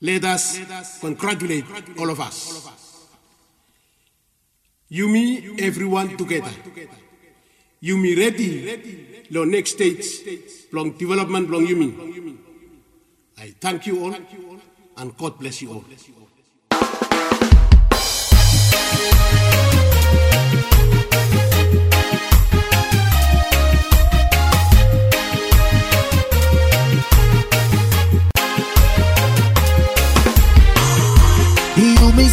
Let 0.00 0.24
us 0.24 1.00
congratulate 1.00 1.64
all 1.98 2.10
of 2.10 2.20
us. 2.20 2.87
You, 4.90 5.06
me, 5.08 5.54
everyone 5.58 6.16
together. 6.16 6.50
You, 7.80 7.98
me, 7.98 8.14
ready. 8.16 9.26
Lo 9.30 9.44
next 9.44 9.72
stage, 9.72 10.06
long 10.72 10.92
development, 10.92 11.50
long 11.50 11.66
you, 11.66 11.76
me. 11.76 12.38
I 13.36 13.54
thank 13.60 13.86
you 13.86 14.02
all, 14.02 14.14
and 14.96 15.16
God 15.16 15.38
bless 15.38 15.60
you 15.60 15.72
all. 15.72 15.84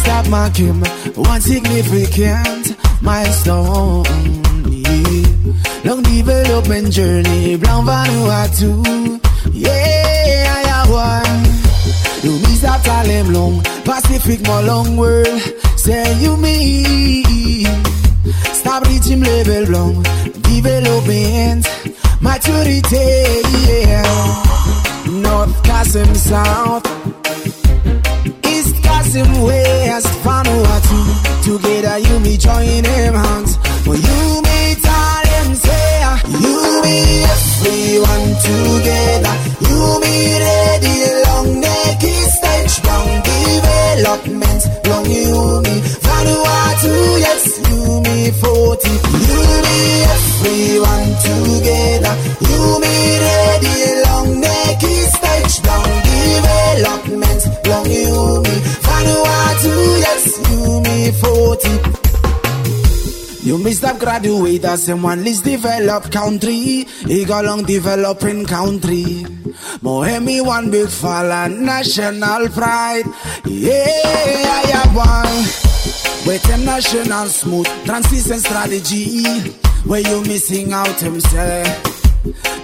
You 0.06 0.12
missed 0.12 0.22
that 0.22 0.30
mark 0.30 0.56
him, 0.56 0.80
one 1.16 1.40
significant 1.40 2.76
milestone. 3.02 4.04
Long 5.84 6.02
development 6.02 6.92
journey, 6.92 7.56
Brown 7.56 7.84
Vanuatu. 7.84 9.20
Yeah, 9.52 10.54
I 10.54 10.62
have 10.68 10.90
one. 10.90 11.44
You 12.22 12.38
miss 12.40 12.60
that 12.62 12.84
time 12.84 13.32
long, 13.32 13.62
Pacific, 13.84 14.46
more 14.46 14.62
long 14.62 14.96
world. 14.96 15.40
Say 15.76 16.14
you 16.20 16.36
mean. 16.36 17.66
Stop 18.54 18.86
reaching 18.86 19.22
level 19.22 19.64
long, 19.70 20.02
development, 20.42 21.66
maturity. 22.20 23.42
Yeah. 23.66 24.02
North 25.08 25.62
Kasim 25.64 26.14
South. 26.14 26.95
East 29.06 29.14
Kasim 29.14 29.42
West 29.42 30.08
Vanuatu. 30.24 30.98
Together 31.42 31.98
you 31.98 32.20
me 32.20 32.36
join 32.36 32.82
them 32.82 33.14
hands. 33.14 33.56
When 33.86 34.00
you 34.00 34.42
meet 34.42 34.86
all 34.86 35.22
them 35.24 35.54
say 35.54 36.00
ah, 36.02 36.20
You 36.42 36.82
me 36.82 37.22
everyone 37.34 38.26
together. 38.42 39.34
You 39.68 40.00
me 40.02 40.38
ready 40.38 40.96
long 41.26 41.60
neck 41.60 42.02
stage 42.02 42.84
long 42.84 43.22
development. 43.22 44.62
Long 44.88 45.06
you 45.06 45.60
me 45.62 45.80
Vanuatu 46.06 47.18
yes 47.20 47.60
you 47.70 48.00
me 48.02 48.30
40 48.30 48.88
You 49.28 49.40
me 49.66 49.78
everyone 50.14 51.08
together. 51.26 52.14
You 52.48 52.80
me 52.80 53.18
ready 53.18 53.95
you 60.50 60.80
me 60.82 61.10
40 61.12 62.06
you 63.46 63.58
missed 63.58 63.84
up 63.84 64.00
graduate 64.00 64.64
as 64.64 64.88
in 64.88 65.02
one 65.02 65.22
least 65.22 65.44
developed 65.44 66.10
country. 66.10 66.84
He 67.06 67.24
got 67.24 67.44
long 67.44 67.62
developing 67.62 68.44
country. 68.44 69.22
Mohemi 69.84 70.44
one 70.44 70.68
big 70.68 70.88
fall 70.88 71.30
and 71.30 71.64
national 71.64 72.48
pride. 72.48 73.04
Yeah, 73.44 73.84
I 74.50 74.66
have 74.74 74.96
one. 74.96 76.26
With 76.26 76.44
a 76.50 76.58
national 76.58 77.26
smooth 77.28 77.68
transition 77.84 78.40
strategy. 78.40 79.22
Where 79.84 80.00
you 80.00 80.22
missing 80.22 80.72
out 80.72 80.98
himself. 80.98 81.95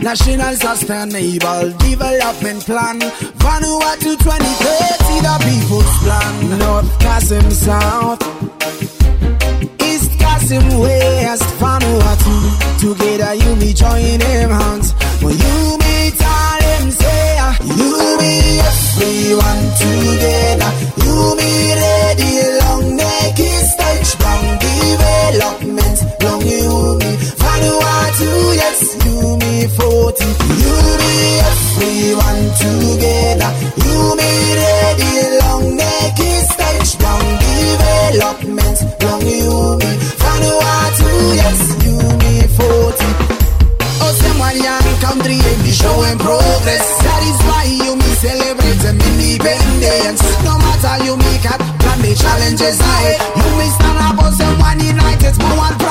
National 0.01 0.55
Sustainable 0.57 1.72
Development 1.79 2.61
Plan. 2.64 2.98
Vanuatu 3.42 4.16
2030 4.16 5.20
the 5.27 5.37
people's 5.46 5.92
plan. 6.03 6.59
North 6.59 6.98
Kasim 6.98 7.51
South. 7.51 8.22
East 9.88 10.11
Kasim 10.18 10.66
West 10.81 11.48
Vanuatu 11.61 12.35
Together 12.81 13.35
you 13.35 13.57
me 13.57 13.72
join 13.72 14.18
them 14.18 14.51
hands. 14.51 14.92
When 15.22 15.37
you 15.38 15.79
all 16.25 16.59
them 16.61 16.90
say 16.90 17.37
ah. 17.46 17.55
You 17.79 17.92
me 18.20 18.35
everyone 18.70 19.62
together. 19.83 20.70
You 21.05 21.16
me 21.38 21.53
ready 21.81 22.31
me 29.62 29.68
40 29.68 30.25
You 30.62 30.75
me 30.98 31.14
everyone 31.51 32.42
together 32.59 33.51
You 33.85 33.98
ready 34.59 35.12
long 35.40 35.77
neck 35.77 36.18
development 37.46 38.79
Long 39.03 39.22
you 39.22 39.79
Vanuatu 40.22 41.09
yes 41.38 41.61
you 41.85 41.96
me 42.20 42.35
40 42.59 43.33
Oh, 44.05 44.12
some 44.18 44.38
one 44.38 44.59
country 45.01 45.38
showing 45.70 46.18
progress. 46.18 46.87
That 47.07 47.22
is 47.22 47.38
why 47.46 47.64
you 47.70 47.94
me 47.94 48.11
celebrate. 48.18 48.62
No 50.44 50.59
matter 50.59 51.05
you 51.05 51.16
challenges 52.14 52.81
ahead. 52.81 53.20
You 53.37 53.48
me 53.59 53.66
stand 53.70 53.98
up 53.98 54.25
as 54.25 54.38
them 54.38 54.59
one 54.59 54.81
united, 54.81 55.35
one 55.57 55.81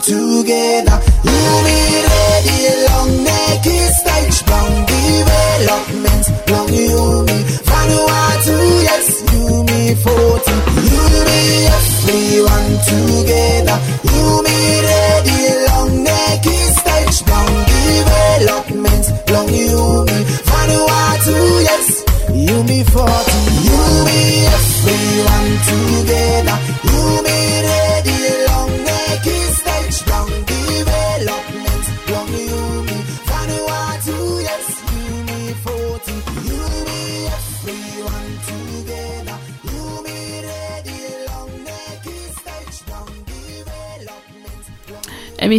together. 0.00 1.07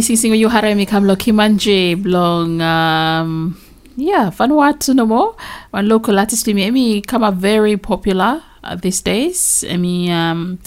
Emi 0.00 0.16
sing 0.16 0.34
you 0.34 0.48
hara 0.48 0.70
emi 0.70 0.86
kam 0.88 1.04
lo 1.04 1.14
kimanje 1.14 1.94
blong 2.02 2.60
um 2.62 3.56
yeah 3.96 4.30
Vanuatu 4.30 4.94
no 4.94 5.04
more. 5.06 5.34
One 5.72 5.88
local 5.88 6.18
artist 6.18 6.46
emi 6.46 7.06
come 7.06 7.24
up 7.24 7.34
very 7.34 7.76
popular 7.76 8.42
uh, 8.64 8.76
these 8.76 9.02
days. 9.02 9.64
Emi 9.68 10.10
um 10.10 10.58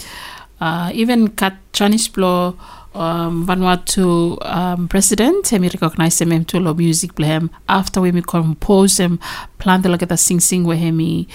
uh, 0.61 0.91
even 0.93 1.29
kat 1.29 1.57
Chinese 1.73 2.07
blo 2.09 2.55
um, 2.93 3.45
Vanuatu 3.47 4.37
um, 4.45 4.87
president 4.87 5.45
emi 5.45 5.73
recognize 5.73 6.21
him 6.21 6.45
to 6.45 6.59
lo 6.59 6.73
music 6.75 7.15
blame 7.15 7.49
after 7.67 8.01
we 8.01 8.11
me 8.11 8.21
compose 8.21 8.99
him 8.99 9.19
plan 9.57 9.81
the 9.81 9.89
like 9.89 10.05
sing 10.17 10.39
sing 10.39 10.63
with 10.63 10.77
him 10.77 11.25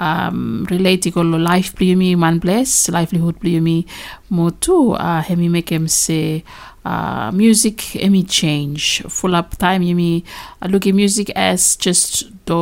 um, 0.00 0.66
relate 0.70 1.12
ko 1.12 1.20
lo 1.20 1.38
life 1.38 1.74
bli 1.76 1.94
mi 1.94 2.14
man 2.14 2.38
bless 2.38 2.88
livelihood 2.88 3.38
bli 3.40 3.60
mi 3.60 3.86
mo 4.30 4.50
tu 4.50 4.92
uh, 4.94 5.20
hemi 5.20 5.48
make 5.48 5.68
him 5.68 5.86
say 5.86 6.42
uh, 6.84 7.30
music 7.32 7.76
emi 8.02 8.28
change. 8.28 9.02
Full 9.08 9.34
up 9.34 9.56
time 9.58 9.82
yemi 9.82 10.24
uh, 10.60 10.68
look 10.68 10.86
at 10.86 10.94
music 10.94 11.30
as 11.36 11.76
just 11.76 12.24
to 12.46 12.54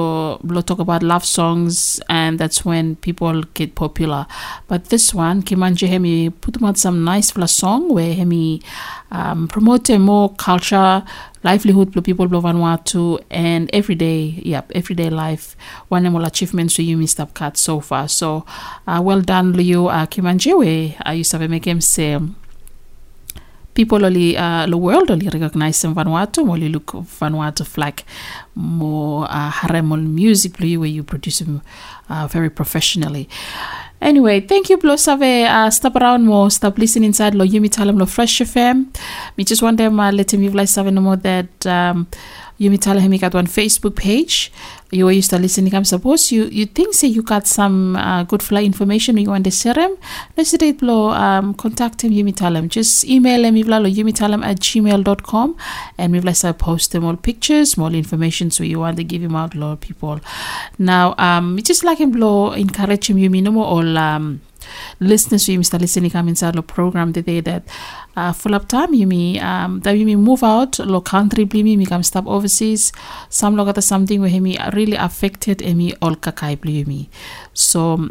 lo 0.44 0.60
talk 0.60 0.78
about 0.78 1.02
love 1.02 1.24
songs 1.24 2.00
and 2.08 2.38
that's 2.38 2.64
when 2.64 2.96
people 2.96 3.42
get 3.54 3.74
popular. 3.74 4.26
But 4.68 4.86
this 4.86 5.14
one 5.14 5.42
kimanje 5.42 5.88
hemi 5.88 6.30
put 6.30 6.62
out 6.62 6.76
some 6.76 7.04
nice 7.04 7.30
full 7.30 7.46
song 7.46 7.92
where 7.92 8.14
hemi 8.14 8.62
um, 9.10 9.48
promote 9.48 9.88
more 9.98 10.34
culture 10.34 11.02
livelihood 11.42 11.92
for 11.94 12.02
people 12.02 12.26
of 12.26 12.44
Vanuatu 12.44 13.18
and 13.30 13.70
everyday 13.72 14.40
yep 14.44 14.70
everyday 14.74 15.08
life. 15.08 15.56
One 15.88 16.04
more 16.12 16.26
achievements 16.26 16.74
to 16.74 16.82
you 16.82 16.98
Mr. 16.98 17.32
Cut 17.32 17.56
so 17.56 17.80
far. 17.80 18.08
So 18.08 18.44
uh, 18.86 19.00
well 19.02 19.22
done 19.22 19.54
Leo 19.54 19.86
uh, 19.86 20.06
Kimanje 20.06 20.58
we 20.58 20.96
I 21.02 21.14
used 21.14 21.30
to 21.30 21.48
make 21.48 21.64
him 21.66 21.80
say 21.80 22.18
people 23.74 24.04
only 24.04 24.36
uh, 24.36 24.66
the 24.66 24.76
world 24.76 25.10
only 25.10 25.28
recognize 25.28 25.84
in 25.84 25.94
Vanuatu 25.94 26.48
only 26.48 26.68
look 26.68 26.92
Vanuatu 27.20 27.64
flag 27.66 28.02
more 28.54 29.26
uh, 29.30 29.50
haremol 29.50 30.02
music 30.02 30.58
where 30.58 30.86
you 30.96 31.02
produce 31.02 31.38
them 31.40 31.62
uh, 32.08 32.26
very 32.26 32.50
professionally 32.50 33.28
Anyway, 34.02 34.40
thank 34.40 34.70
you, 34.70 34.78
Blo 34.78 34.96
Save. 34.96 35.46
Uh, 35.46 35.68
stop 35.68 35.94
around 35.96 36.24
more, 36.24 36.50
stop 36.50 36.78
listening 36.78 37.08
inside 37.08 37.34
Lo 37.34 37.44
Yumi 37.44 37.68
Talam 37.68 37.98
Lo 37.98 38.06
Fresh 38.06 38.38
FM. 38.40 38.86
Me 39.36 39.44
just 39.44 39.60
want 39.60 39.76
them 39.76 40.00
uh, 40.00 40.10
letting 40.10 40.40
me 40.40 40.48
like 40.48 40.74
no 40.74 41.02
more 41.02 41.16
that 41.16 41.66
um, 41.66 42.06
Yumi 42.60 42.78
Talam 42.78 43.18
got 43.18 43.32
one 43.32 43.46
Facebook 43.46 43.96
page. 43.96 44.52
You 44.90 45.08
used 45.08 45.30
to 45.30 45.38
listening. 45.38 45.74
I'm 45.74 45.84
suppose 45.84 46.30
you 46.30 46.44
you 46.44 46.66
think 46.66 46.92
say 46.92 47.08
you 47.08 47.22
got 47.22 47.46
some 47.46 47.96
uh, 47.96 48.24
good 48.24 48.42
fly 48.42 48.62
information 48.62 49.16
you 49.16 49.30
want 49.30 49.44
to 49.44 49.50
share 49.50 49.72
them. 49.72 49.96
Let's 50.36 50.50
say 50.50 50.72
Blo 50.72 51.10
um 51.10 51.54
contact 51.54 52.04
him 52.04 52.12
Yumi 52.12 52.34
Talam. 52.34 52.68
Just 52.68 53.04
email 53.04 53.46
him 53.46 53.56
you 53.56 53.64
at 54.44 54.60
gmail.com 54.60 55.56
and 55.96 56.12
we've 56.12 56.24
like 56.24 56.58
post 56.58 56.92
them 56.92 57.04
all 57.04 57.16
pictures, 57.16 57.78
more 57.78 57.90
information 57.92 58.50
so 58.50 58.62
you 58.62 58.78
want 58.78 58.98
to 58.98 59.04
give 59.04 59.22
him 59.22 59.34
out 59.34 59.54
lot 59.54 59.80
people. 59.80 60.20
Now 60.78 61.14
um 61.16 61.58
just 61.62 61.82
like 61.82 61.98
him 61.98 62.10
Blo 62.10 62.52
encourage 62.52 63.08
him 63.08 63.16
Yumi 63.16 63.42
no 63.42 63.52
more 63.52 63.66
all 63.66 63.96
um 63.96 64.42
listeners 65.00 65.46
to 65.46 65.52
you 65.52 65.62
start 65.62 65.80
listening 65.80 66.10
come 66.10 66.28
inside 66.28 66.54
the 66.54 66.62
program 66.62 67.12
the 67.12 67.22
day 67.22 67.40
that 67.40 67.62
uh, 68.16 68.32
full 68.32 68.54
up 68.54 68.68
time 68.68 68.94
you 68.94 69.06
mean 69.06 69.40
um 69.42 69.80
that 69.80 69.92
you 69.92 70.04
mean 70.04 70.22
move 70.22 70.42
out 70.42 70.78
lo 70.78 71.00
country 71.00 71.44
bli 71.44 71.62
me 71.62 71.86
come 71.86 72.02
stop 72.02 72.26
overseas. 72.26 72.92
Some 73.28 73.56
lo 73.56 73.64
got 73.64 73.82
something 73.82 74.20
where 74.20 74.40
me 74.40 74.58
really 74.72 74.96
affected 74.96 75.60
me 75.76 75.94
all 76.02 76.16
kakai 76.16 76.86
me. 76.86 77.08
So 77.54 78.10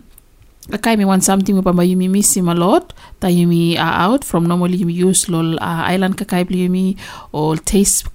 Kakai 0.69 0.99
me 0.99 1.05
want 1.05 1.23
something 1.23 1.55
you 1.55 1.97
me 1.97 2.07
miss 2.07 2.37
him 2.37 2.47
a 2.47 2.53
lot 2.53 2.93
that 3.21 3.29
you 3.29 3.47
me 3.47 3.75
are 3.75 3.91
out 3.91 4.23
from 4.23 4.45
normally 4.45 4.77
you 4.77 4.87
use 4.87 5.27
lol 5.27 5.55
uh, 5.55 5.81
island 5.89 6.15
kakai 6.15 6.69
me 6.69 6.95
or 7.31 7.57
taste 7.57 8.05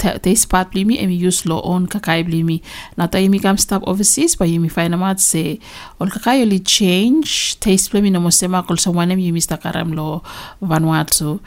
taste 0.00 0.48
part 0.48 0.72
bli 0.72 0.84
me 0.84 0.98
and 0.98 1.12
use 1.12 1.44
lo 1.44 1.60
on 1.60 1.86
kakai 1.86 2.24
bli 2.24 2.42
me 2.42 2.62
now 2.96 3.06
that 3.06 3.20
you 3.20 3.30
me 3.30 3.38
come 3.38 3.56
stop 3.56 3.82
overseas 3.86 4.34
but 4.36 4.48
you 4.48 4.60
me 4.60 4.68
find 4.68 4.94
out 4.94 5.20
say 5.20 5.60
all 6.00 6.08
kakai 6.08 6.42
only 6.42 6.58
change 6.58 7.60
taste 7.60 7.90
bli 7.92 8.00
me 8.00 8.10
no 8.10 8.20
mo 8.20 8.30
sema 8.30 8.62
kol 8.62 8.76
sa 8.76 8.90
wanem 8.90 9.20
you 9.20 9.32
mista 9.32 9.56
karam 9.56 9.92
lo 9.92 10.22
Vanuatu 10.62 11.40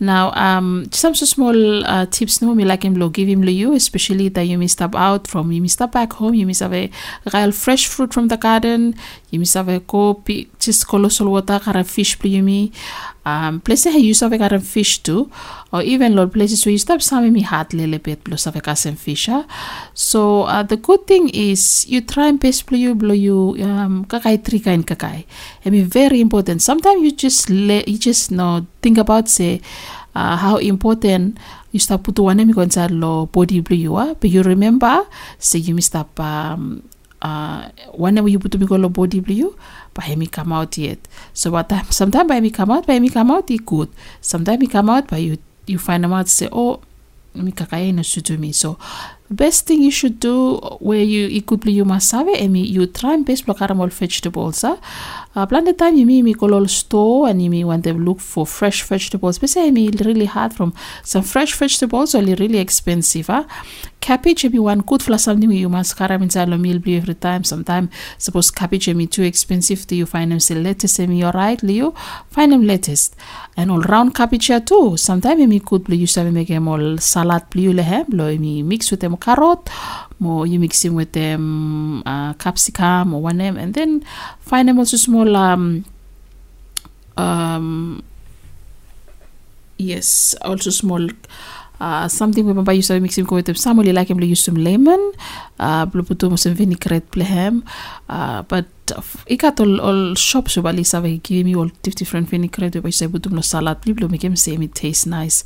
now, 0.00 0.32
um, 0.32 0.86
some 0.92 1.14
small 1.14 1.84
uh, 1.84 2.06
tips 2.06 2.40
no 2.40 2.54
me 2.54 2.64
like 2.64 2.84
him 2.84 2.94
lo 2.94 3.10
give 3.10 3.28
him 3.28 3.42
lo 3.42 3.50
you, 3.50 3.74
especially 3.74 4.30
that 4.30 4.44
you 4.44 4.56
may 4.56 4.66
step 4.66 4.94
out 4.94 5.28
from 5.28 5.52
you 5.52 5.60
may 5.60 5.68
step 5.68 5.92
back 5.92 6.14
home, 6.14 6.32
you 6.32 6.46
may 6.46 6.54
have 6.58 6.72
a 6.72 6.90
real 7.34 7.52
fresh 7.52 7.86
fruit 7.86 8.14
from 8.14 8.28
the 8.28 8.38
garden, 8.38 8.94
you 9.28 9.38
may 9.38 9.46
have 9.52 9.68
a 9.68 9.78
kopi 9.78 10.48
just 10.58 10.88
colossal 10.88 11.30
water 11.30 11.60
kara 11.62 11.84
fish 11.84 12.18
pli 12.18 12.30
you 12.30 12.42
me. 12.42 12.72
Um, 13.22 13.60
places 13.60 13.94
you 13.96 14.14
of 14.26 14.32
a 14.32 14.58
fish 14.60 15.02
too, 15.02 15.30
or 15.74 15.82
even 15.82 16.16
lot 16.16 16.32
places 16.32 16.64
where 16.64 16.72
you 16.72 16.78
stop 16.78 17.02
some 17.02 17.30
me 17.30 17.42
heart 17.42 17.74
little 17.74 17.98
bit 17.98 18.24
plus 18.24 18.46
of 18.46 18.56
a 18.56 18.74
fish. 18.96 19.26
Huh? 19.26 19.44
So 19.92 20.44
uh, 20.44 20.62
the 20.62 20.78
good 20.78 21.06
thing 21.06 21.28
is 21.28 21.86
you 21.86 22.00
try 22.00 22.28
and 22.28 22.40
best 22.40 22.64
blow 22.64 22.78
you 22.78 22.94
blow 22.94 23.12
you 23.12 23.56
um 23.60 24.06
kakai 24.06 24.38
trika 24.42 24.68
and 24.68 24.86
kakai. 24.86 25.26
I 25.66 25.70
mean 25.70 25.84
very 25.84 26.22
important. 26.22 26.62
Sometimes 26.62 27.02
you 27.02 27.12
just 27.12 27.50
let 27.50 27.86
you 27.88 27.98
just 27.98 28.30
know 28.30 28.66
think 28.82 28.98
about 28.98 29.28
say 29.28 29.60
uh, 30.14 30.36
how 30.36 30.56
important 30.56 31.38
you 31.72 31.78
start 31.78 32.02
put 32.02 32.18
one 32.18 32.36
name 32.36 32.50
inside 32.58 32.90
lo 32.90 33.26
body 33.26 33.60
blue 33.60 33.76
you 33.76 33.96
are 33.96 34.14
but 34.14 34.30
you 34.30 34.42
remember 34.42 35.06
say 35.38 35.58
you 35.58 35.74
missed 35.74 35.94
up 35.94 36.18
um 36.20 36.82
uh 37.22 37.68
whenever 37.92 38.28
you 38.28 38.38
put 38.38 38.58
me 38.58 38.66
lo 38.66 38.88
body 38.88 39.20
blue 39.20 39.54
but 39.94 40.16
me 40.16 40.26
come 40.26 40.52
out 40.52 40.76
yet. 40.78 40.98
So 41.32 41.50
what 41.50 41.68
time 41.68 41.86
sometimes 41.90 42.28
by 42.28 42.40
me 42.40 42.50
come 42.50 42.70
out 42.70 42.86
by 42.86 42.98
me 42.98 43.08
come 43.08 43.30
out 43.30 43.50
it 43.50 43.66
good. 43.66 43.88
Sometimes 44.20 44.60
me 44.60 44.66
come 44.66 44.90
out 44.90 45.08
but 45.08 45.20
you 45.20 45.38
you 45.66 45.78
find 45.78 46.04
them 46.04 46.12
out 46.12 46.28
say 46.28 46.48
oh 46.52 46.80
mi 47.34 47.52
kakaya 47.52 47.92
no 47.94 48.02
suit 48.02 48.30
me. 48.38 48.52
So 48.52 48.78
best 49.30 49.66
thing 49.66 49.80
you 49.80 49.90
should 49.90 50.18
do 50.18 50.56
where 50.80 51.02
you 51.02 51.28
you 51.66 51.84
must 51.84 52.10
have 52.10 52.28
it 52.28 52.40
you 52.50 52.86
try 52.86 53.14
and 53.14 53.24
best 53.24 53.46
block 53.46 53.62
all 53.62 53.86
vegetables 53.86 54.64
uh, 54.64 54.76
uh, 55.36 55.46
plant 55.46 55.66
the 55.66 55.72
time 55.72 55.96
you 55.96 56.04
me 56.06 56.34
call 56.34 56.52
all 56.54 56.66
store 56.66 57.28
and 57.28 57.40
you 57.40 57.48
mean 57.48 57.66
when 57.66 57.80
they 57.82 57.92
look 57.92 58.18
for 58.18 58.44
fresh 58.44 58.82
vegetables. 58.82 59.38
Say 59.50 59.70
me 59.70 59.88
really 60.04 60.24
hard 60.24 60.52
from 60.52 60.74
some 61.04 61.22
fresh 61.22 61.54
vegetables 61.54 62.14
are 62.14 62.22
really 62.22 62.58
expensive 62.58 63.30
uh. 63.30 63.44
cabbage 64.00 64.44
maybe 64.44 64.58
one 64.58 64.80
good 64.80 65.02
for 65.02 65.16
something 65.18 65.50
you 65.52 65.68
must 65.68 65.96
carry 65.96 66.16
inside 66.16 66.48
the 66.48 66.58
meal 66.58 66.80
every 66.88 67.14
time. 67.14 67.44
Sometimes 67.44 67.90
suppose 68.18 68.50
cabbage 68.50 68.88
maybe 68.88 69.06
too 69.06 69.22
expensive 69.22 69.86
do 69.86 69.94
you 69.94 70.06
find 70.06 70.32
them 70.32 70.40
say 70.40 70.56
lettuce 70.56 70.98
maybe 70.98 71.22
alright 71.22 71.62
Leo. 71.62 71.92
Find 72.30 72.52
them 72.52 72.66
lettuce. 72.66 73.12
And 73.56 73.70
all 73.70 73.82
round 73.82 74.14
cabbage 74.14 74.50
too. 74.66 74.96
Sometimes 74.96 75.38
maybe 75.38 75.60
could 75.60 75.88
you 75.90 76.08
have 76.16 76.32
make 76.32 76.48
them 76.48 76.66
all 76.66 76.98
salad 76.98 77.44
blue 77.50 77.72
lehem 77.72 78.06
blow 78.06 78.36
me 78.36 78.62
mix 78.62 78.90
with 78.90 79.00
them 79.00 79.16
carrot 79.20 79.68
more 80.18 80.46
you 80.46 80.58
mix 80.58 80.82
them 80.82 80.94
with 80.94 81.12
them 81.12 82.02
uh, 82.06 82.32
capsicum 82.34 83.14
or 83.14 83.22
one 83.22 83.36
name 83.38 83.56
and 83.56 83.74
then 83.74 84.04
find 84.40 84.68
them 84.68 84.78
also 84.78 84.96
small 84.96 85.36
um 85.36 85.84
um 87.16 88.02
yes 89.78 90.34
also 90.42 90.70
small 90.70 91.08
uh, 91.80 92.06
something 92.08 92.44
we 92.44 92.50
remember 92.50 92.72
used 92.72 92.88
to 92.88 93.00
mix 93.00 93.16
him 93.16 93.26
with 93.30 93.46
them. 93.46 93.54
Some 93.54 93.78
only 93.78 93.92
like 93.92 94.10
him 94.10 94.20
to 94.20 94.26
use 94.26 94.44
some 94.44 94.56
lemon 94.56 95.12
uh 95.58 95.86
blue 95.86 96.04
some 96.36 96.54
vinaigrette 96.54 97.10
plehem 97.10 97.62
uh 98.08 98.42
but 98.42 98.66
I 99.30 99.36
got 99.36 99.60
all, 99.60 99.80
all 99.80 100.14
shops 100.14 100.54
so 100.54 100.62
bali 100.62 100.84
save 100.84 101.22
give 101.22 101.44
me 101.46 101.56
all 101.56 101.70
different 101.82 102.28
vinaigrette 102.28 102.82
but 102.82 102.92
say 102.92 103.08
put 103.08 103.30
no 103.32 103.40
salad 103.40 103.80
blue 103.80 104.08
make 104.08 104.24
him 104.24 104.36
say 104.36 104.54
it 104.54 104.74
tastes 104.74 105.06
nice 105.06 105.44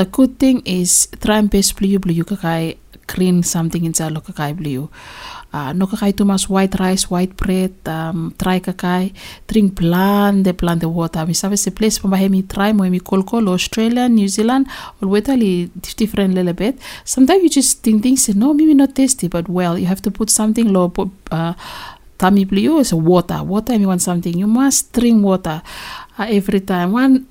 the 0.00 0.06
good 0.06 0.38
thing 0.40 0.62
is 0.64 1.08
try 1.20 1.36
and 1.36 1.50
best 1.52 1.76
blue 1.76 1.98
blue 2.00 2.24
kakai 2.24 2.78
clean 3.06 3.42
something 3.42 3.84
inside 3.84 4.12
lo 4.12 4.20
kakai 4.24 4.56
blue. 4.56 4.88
Uh, 5.52 5.74
no 5.74 5.84
kakai 5.84 6.16
too 6.16 6.24
much 6.24 6.48
white 6.48 6.72
rice 6.80 7.10
white 7.10 7.36
bread 7.36 7.74
um, 7.84 8.32
try 8.38 8.56
kakai 8.60 9.12
drink 9.46 9.76
plan 9.76 10.42
the 10.42 10.54
plan 10.54 10.78
the 10.78 10.88
water. 10.88 11.26
Mi 11.26 11.34
sabe 11.34 11.58
se 11.58 11.70
place 11.70 11.98
pamba 11.98 12.16
mi 12.30 12.40
try 12.42 12.72
mo 12.72 12.88
mi 12.88 13.00
kolko 13.00 13.44
Australia 13.46 14.08
New 14.08 14.28
Zealand 14.28 14.66
or 15.02 15.08
weather 15.08 15.36
different 16.00 16.32
little 16.32 16.54
bit. 16.54 16.80
Sometimes 17.04 17.42
you 17.42 17.50
just 17.50 17.82
think 17.82 18.02
things 18.02 18.24
say 18.24 18.32
no 18.32 18.54
maybe 18.54 18.72
not 18.72 18.94
tasty 18.94 19.28
but 19.28 19.50
well 19.50 19.76
you 19.76 19.84
have 19.84 20.00
to 20.00 20.10
put 20.10 20.30
something 20.30 20.72
low 20.72 20.90
uh, 21.30 21.52
tummy 22.16 22.46
blue 22.46 22.78
is 22.78 22.94
water. 22.94 23.42
Water 23.42 23.74
if 23.74 23.80
you 23.82 23.88
want 23.88 24.00
something 24.00 24.32
you 24.32 24.46
must 24.46 24.94
drink 24.94 25.22
water 25.22 25.60
uh, 26.16 26.26
every 26.26 26.60
time. 26.60 26.92
One 26.92 27.26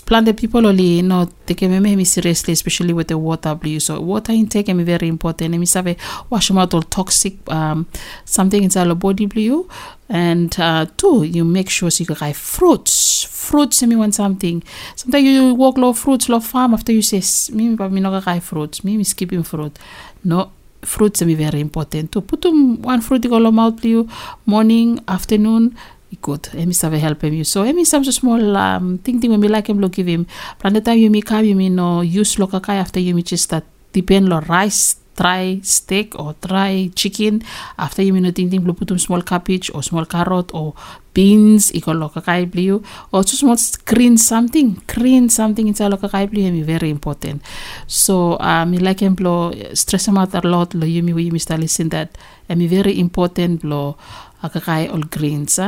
planted 0.00 0.36
people 0.36 0.66
only 0.66 0.96
you 0.96 1.02
know, 1.02 1.24
no 1.24 1.30
take 1.46 1.62
me 1.62 2.04
seriously 2.04 2.52
especially 2.52 2.92
with 2.92 3.08
the 3.08 3.18
water 3.18 3.54
blue 3.54 3.80
so 3.80 4.00
water 4.00 4.32
intake 4.32 4.68
is 4.68 4.76
very 4.82 5.08
important. 5.08 5.54
And 5.54 5.60
we 5.60 5.66
have 5.74 6.26
wash 6.30 6.50
out 6.50 6.74
all 6.74 6.82
toxic 6.82 7.34
um, 7.50 7.86
something 8.24 8.62
inside 8.62 8.88
the 8.88 8.94
body 8.94 9.26
blue 9.26 9.68
and 10.08 10.58
uh, 10.58 10.86
two 10.96 11.24
you 11.24 11.44
make 11.44 11.68
sure 11.68 11.90
so 11.90 12.02
you 12.02 12.06
can 12.06 12.16
buy 12.18 12.32
fruits. 12.32 13.24
Fruits 13.24 13.82
me 13.82 13.96
want 13.96 14.14
something. 14.14 14.62
Sometimes 14.96 15.24
you 15.24 15.54
walk 15.54 15.78
low 15.78 15.92
fruits 15.92 16.28
low 16.28 16.40
farm 16.40 16.74
after 16.74 16.92
you 16.92 17.02
say 17.02 17.22
me 17.54 17.68
me 17.70 18.00
not 18.00 18.24
buy 18.24 18.40
fruits. 18.40 18.84
Me 18.84 19.02
skipping 19.04 19.42
fruit. 19.42 19.78
No 20.24 20.50
fruits 20.82 21.20
are 21.22 21.34
very 21.34 21.60
important 21.60 22.12
to 22.12 22.20
put 22.20 22.42
them 22.42 22.80
one 22.82 23.00
fruit 23.00 23.24
in 23.24 23.32
your 23.32 23.52
mouth 23.52 23.80
blue 23.80 24.08
morning 24.46 25.00
afternoon 25.08 25.76
good. 26.20 26.42
Emi 26.54 26.74
save 26.74 27.00
help 27.00 27.22
him 27.22 27.34
you. 27.34 27.44
So 27.44 27.64
emi 27.64 27.86
some 27.86 28.04
small 28.04 28.56
um 28.56 28.98
thing 28.98 29.20
thing 29.20 29.30
when 29.30 29.40
me 29.40 29.48
like 29.48 29.68
him 29.68 29.80
lo 29.80 29.88
give 29.88 30.06
him. 30.06 30.26
Plan 30.58 30.74
the 30.74 30.80
time 30.80 30.98
you 30.98 31.10
me 31.10 31.22
come 31.22 31.44
you 31.44 31.54
me 31.54 31.68
no 31.68 32.00
use 32.00 32.38
lo 32.38 32.46
kakai 32.46 32.80
after 32.80 33.00
you 33.00 33.14
me 33.14 33.22
just 33.22 33.50
that 33.50 33.64
depend 33.92 34.28
lo 34.28 34.40
rice 34.40 34.96
try 35.16 35.58
steak 35.62 36.18
or 36.20 36.34
try 36.34 36.90
chicken. 36.94 37.42
After 37.78 38.02
you 38.02 38.12
know 38.12 38.30
ting 38.30 38.50
ting 38.50 38.62
blue 38.62 38.74
put 38.74 38.92
small 39.00 39.22
cabbage 39.22 39.70
or 39.72 39.82
small 39.82 40.04
carrot 40.04 40.52
or 40.52 40.74
beans. 41.14 41.72
Iko 41.72 41.98
lo 41.98 42.08
kakai 42.08 42.50
blue. 42.50 42.82
Or 43.12 43.24
two 43.24 43.36
small 43.36 43.56
green 43.84 44.18
something 44.18 44.82
green 44.86 45.28
something 45.28 45.66
inside 45.66 45.88
lo 45.90 45.96
kakai 45.96 46.30
blue. 46.30 46.52
Mi 46.52 46.62
very 46.62 46.90
important. 46.90 47.42
So 47.86 48.38
um 48.40 48.74
I 48.74 48.78
like 48.78 49.00
him 49.00 49.14
blow 49.14 49.52
stress 49.72 50.08
him 50.08 50.18
out 50.18 50.34
a 50.34 50.46
lot 50.46 50.74
lo 50.74 50.84
you 50.86 51.02
me 51.02 51.12
we 51.12 51.30
me 51.30 51.38
start 51.38 51.60
listen 51.60 51.88
that 51.90 52.16
mi 52.48 52.66
very 52.66 53.00
important 53.00 53.62
blow 53.62 53.96
kakai 54.42 54.92
all 54.92 55.00
greens 55.00 55.58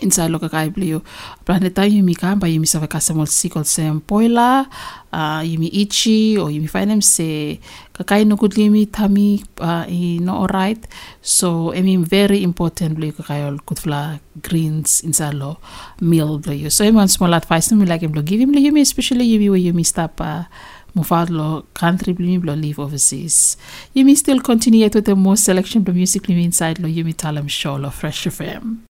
inside 0.00 0.30
lo 0.30 0.38
kakai 0.38 0.72
blue. 0.72 1.02
Planeta 1.44 1.86
yumi 1.86 2.14
kamba 2.16 2.46
yumi 2.46 2.66
save 2.66 2.88
kasamol 2.88 3.26
sikol 3.26 3.66
sem 3.66 4.00
poila 4.00 4.66
uh, 5.12 5.40
yumi 5.42 5.68
ichi 5.72 6.38
or 6.38 6.48
yumi 6.48 6.68
find 6.68 6.90
them 6.90 7.00
say 7.00 7.60
kakai 7.94 8.26
no 8.26 8.36
good 8.36 8.52
yumi 8.52 8.86
tami 8.86 9.44
uh, 9.60 9.84
i 9.88 10.18
no 10.20 10.34
alright. 10.42 10.86
So 11.20 11.74
I 11.74 11.82
mean 11.82 12.04
very 12.04 12.42
important 12.42 12.96
blue 12.96 13.12
kakai 13.12 13.44
all 13.46 13.58
good 13.66 13.80
greens 14.42 15.00
inside 15.02 15.34
lo 15.34 15.58
meal 16.00 16.38
blue 16.38 16.70
so 16.70 16.88
one 16.92 17.08
small 17.08 17.34
advice 17.34 17.70
no 17.72 17.78
me 17.78 17.86
like 17.86 18.02
him 18.02 18.12
give 18.12 18.40
him 18.40 18.52
lo 18.52 18.60
yumi 18.60 18.80
especially 18.80 19.26
yumi 19.26 19.50
where 19.50 19.58
yumi 19.58 19.84
stop 19.84 20.20
uh, 20.20 20.44
move 20.94 21.12
out 21.12 21.30
lo 21.30 21.66
country 21.74 22.12
blumi 22.14 22.44
lo 22.44 22.54
live 22.54 22.78
overseas. 22.78 23.56
Yumi 23.94 24.16
still 24.16 24.40
continue 24.40 24.88
with 24.88 25.04
the 25.04 25.14
most 25.14 25.44
selection 25.44 25.84
of 25.86 25.94
music 25.94 26.22
blumi 26.22 26.44
inside 26.44 26.78
lo 26.78 26.88
Yumi 26.88 27.14
Talem 27.14 27.48
show 27.48 27.76
lo 27.76 27.90
fresh 27.90 28.26
fm 28.26 28.87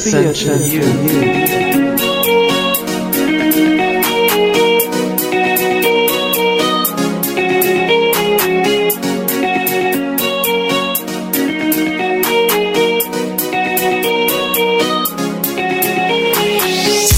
Should 0.00 0.32
be. 0.32 0.70
You. 0.70 0.80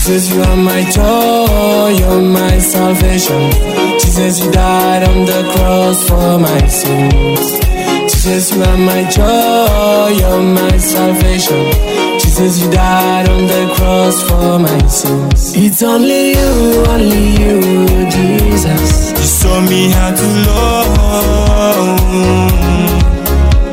Jesus, 0.05 0.35
you 0.35 0.43
are 0.43 0.57
my 0.57 0.83
joy, 0.91 1.89
you're 1.99 2.21
my 2.21 2.59
salvation. 2.59 3.53
Jesus, 4.01 4.45
you 4.45 4.51
died 4.51 5.05
on 5.05 5.25
the 5.25 5.53
cross 5.55 6.09
for 6.09 6.39
my 6.41 6.67
sins. 6.67 8.13
Jesus, 8.13 8.51
you 8.53 8.63
are 8.65 8.77
my 8.77 9.09
joy, 9.09 10.19
you're 10.19 10.43
my 10.43 10.77
salvation. 10.79 11.92
Jesus, 12.35 12.65
you 12.65 12.71
died 12.71 13.29
on 13.29 13.47
the 13.47 13.75
cross 13.75 14.23
for 14.23 14.59
my 14.59 14.87
sins. 14.87 15.53
It's 15.55 15.83
only 15.83 16.31
you, 16.31 16.83
only 16.89 17.27
you, 17.37 17.61
Jesus. 18.09 19.11
You 19.11 19.27
show 19.39 19.61
me 19.61 19.91
how 19.91 20.15
to 20.17 20.27
love. 20.49 22.01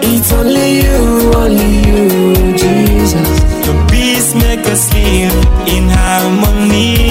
It's 0.03 0.33
only 0.33 0.81
you, 0.83 1.31
only 1.39 1.71
you, 1.87 2.51
Jesus. 2.57 3.29
Your 3.65 3.79
peace 3.87 4.35
make 4.35 4.67
us 4.67 4.93
live 4.93 5.33
in 5.65 5.87
harmony. 5.87 7.08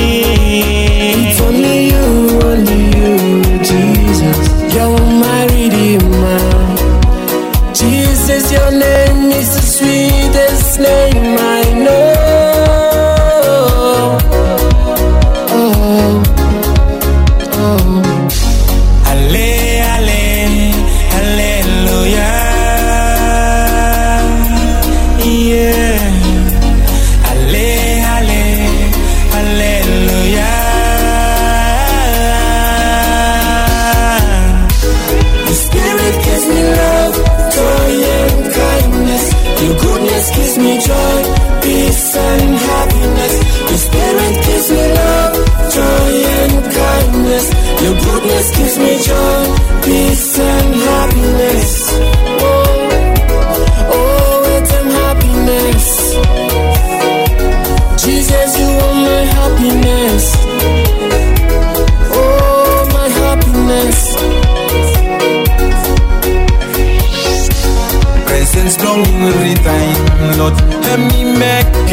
Lord. 70.38 70.54
Help 70.86 71.00
me 71.12 71.24
make 71.34 71.90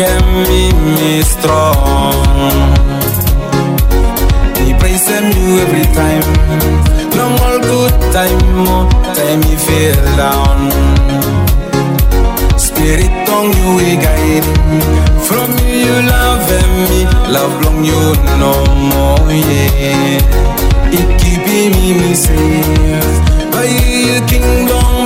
me, 0.50 0.62
me 0.96 1.22
strong. 1.24 2.14
Me 4.62 4.74
praise 4.80 5.10
you 5.10 5.48
every 5.66 5.86
time. 5.98 6.28
Long 7.18 7.36
all 7.46 7.60
good 7.60 7.96
time, 8.14 8.68
oh, 8.70 8.90
time 9.16 9.40
me 9.42 9.56
feel 9.66 9.98
down. 10.22 10.60
Spirit 12.58 13.30
on 13.36 13.46
you 13.58 13.70
we 13.78 13.90
guide. 14.06 14.46
From 15.28 15.50
you 15.66 15.76
you 15.86 15.98
love 16.16 16.48
me, 16.90 17.02
love 17.36 17.54
long 17.66 17.84
you 17.84 18.02
no 18.44 18.54
more, 18.92 19.32
yeah. 19.32 20.22
It 20.98 21.10
keeping 21.20 21.72
me, 21.74 21.94
me 22.00 22.14
safe. 22.14 23.16
By 23.52 23.66
you 23.66 24.22
kingdom 24.28 25.05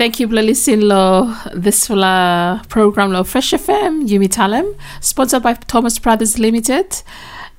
Thank 0.00 0.16
you, 0.18 0.28
Blalisin 0.28 0.88
Lo. 0.88 1.36
This 1.54 1.86
fula 1.86 2.62
program 2.70 3.12
lo 3.12 3.22
Fresh 3.22 3.50
FM, 3.50 4.08
Yumi 4.08 4.30
Talem, 4.30 4.74
sponsored 5.02 5.42
by 5.42 5.52
Thomas 5.52 5.98
Brothers 5.98 6.38
Limited. 6.38 7.02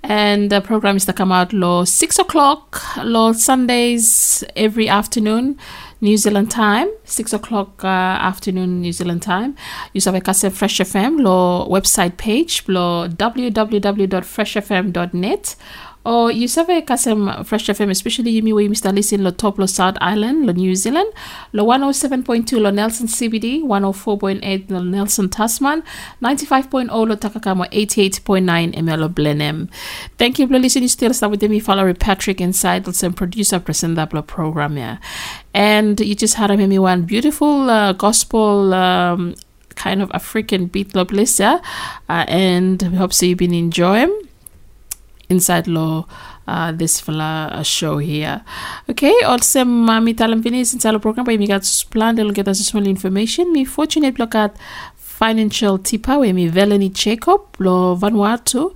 And 0.02 0.50
the 0.50 0.60
program 0.60 0.96
is 0.96 1.06
to 1.06 1.14
come 1.14 1.32
out 1.32 1.54
lo 1.54 1.86
six 1.86 2.18
o'clock 2.18 2.82
lo 3.04 3.34
Sundays 3.34 4.44
every 4.56 4.90
afternoon, 4.90 5.60
New 6.02 6.18
Zealand 6.18 6.50
time, 6.50 6.88
six 7.04 7.32
o'clock 7.32 7.84
uh, 7.84 7.88
afternoon 7.88 8.82
New 8.82 8.92
Zealand 8.92 9.22
time. 9.22 9.56
You 9.94 10.02
have 10.04 10.16
a 10.16 10.22
Fresh 10.50 10.80
FM 10.80 11.22
lo 11.22 11.68
website 11.70 12.18
page 12.18 12.64
lo 12.68 13.08
www.freshfm.net 13.08 15.56
or 16.04 16.32
you 16.32 16.48
have 16.48 16.70
a 16.70 16.82
kasem 16.82 17.46
Fresh 17.46 17.68
FM, 17.68 17.90
especially 17.92 18.32
you 18.32 18.42
you 18.42 18.70
Mr. 18.70 18.94
Listen 18.94 19.24
lo 19.24 19.32
top 19.32 19.60
lo 19.60 19.66
South 19.66 19.98
Island, 20.02 20.46
lo 20.46 20.54
New 20.54 20.76
Zealand, 20.76 21.12
lo 21.54 21.66
107.2 21.66 22.60
lo 22.60 22.72
Nelson 22.72 23.08
CBD, 23.08 23.62
104.8 23.62 24.72
lo 24.72 24.84
Nelson 24.84 25.30
Tasman, 25.30 25.84
95.0 26.22 26.90
lo 27.08 27.16
Takaka 27.16 27.56
mo, 27.56 27.66
88.9 27.66 28.76
ML 28.76 29.00
lo 29.00 29.10
Blenheim. 29.10 29.70
Thank 30.18 30.40
you 30.40 30.48
for 30.48 30.58
listening. 30.58 30.88
Still 30.88 31.14
start 31.14 31.32
with 31.32 31.44
me, 31.44 31.60
follow 31.60 31.92
Patrick 31.94 32.42
inside, 32.42 32.88
and 33.04 33.16
producer 33.16 33.60
present 33.60 33.96
that 33.96 34.12
program 34.28 34.78
here. 34.78 35.00
And 35.54 36.00
you 36.00 36.16
just 36.16 36.36
had 36.36 36.50
a 36.50 36.58
me 36.58 36.80
one 36.80 37.04
beautiful 37.04 37.70
uh, 37.70 37.94
gospel 37.94 38.74
um, 38.74 39.36
kind 39.76 40.02
of 40.02 40.12
African 40.14 40.66
beat 40.66 40.96
lo 40.96 41.06
bliss, 41.06 41.40
yeah? 41.40 41.60
Uh, 42.10 42.26
and 42.28 42.82
we 42.82 42.98
hope 42.98 43.14
so 43.14 43.26
you've 43.26 43.38
been 43.38 43.54
enjoying 43.54 44.31
inside 45.32 45.68
law 45.68 46.06
uh, 46.48 46.72
this 46.72 47.00
fella 47.00 47.62
show 47.64 47.98
here. 47.98 48.44
Okay, 48.90 49.16
also 49.26 49.64
mami 49.64 50.14
talam 50.14 50.44
finis 50.44 50.74
inside 50.74 50.94
the 50.94 51.00
program 51.00 51.26
me 51.26 51.48
got 51.48 51.64
plan 51.90 52.16
they'll 52.16 52.32
get 52.32 52.48
us 52.48 52.60
small 52.60 52.86
information. 52.86 53.52
Me 53.54 53.66
fortunate 53.66 54.20
look 54.20 54.36
at 54.36 54.56
financial 54.98 55.78
tipa 55.78 56.20
where 56.20 56.34
me 56.34 56.50
Velani 56.50 56.92
Jacob 56.92 57.42
lo 57.60 57.96
Vanuatu. 57.96 58.76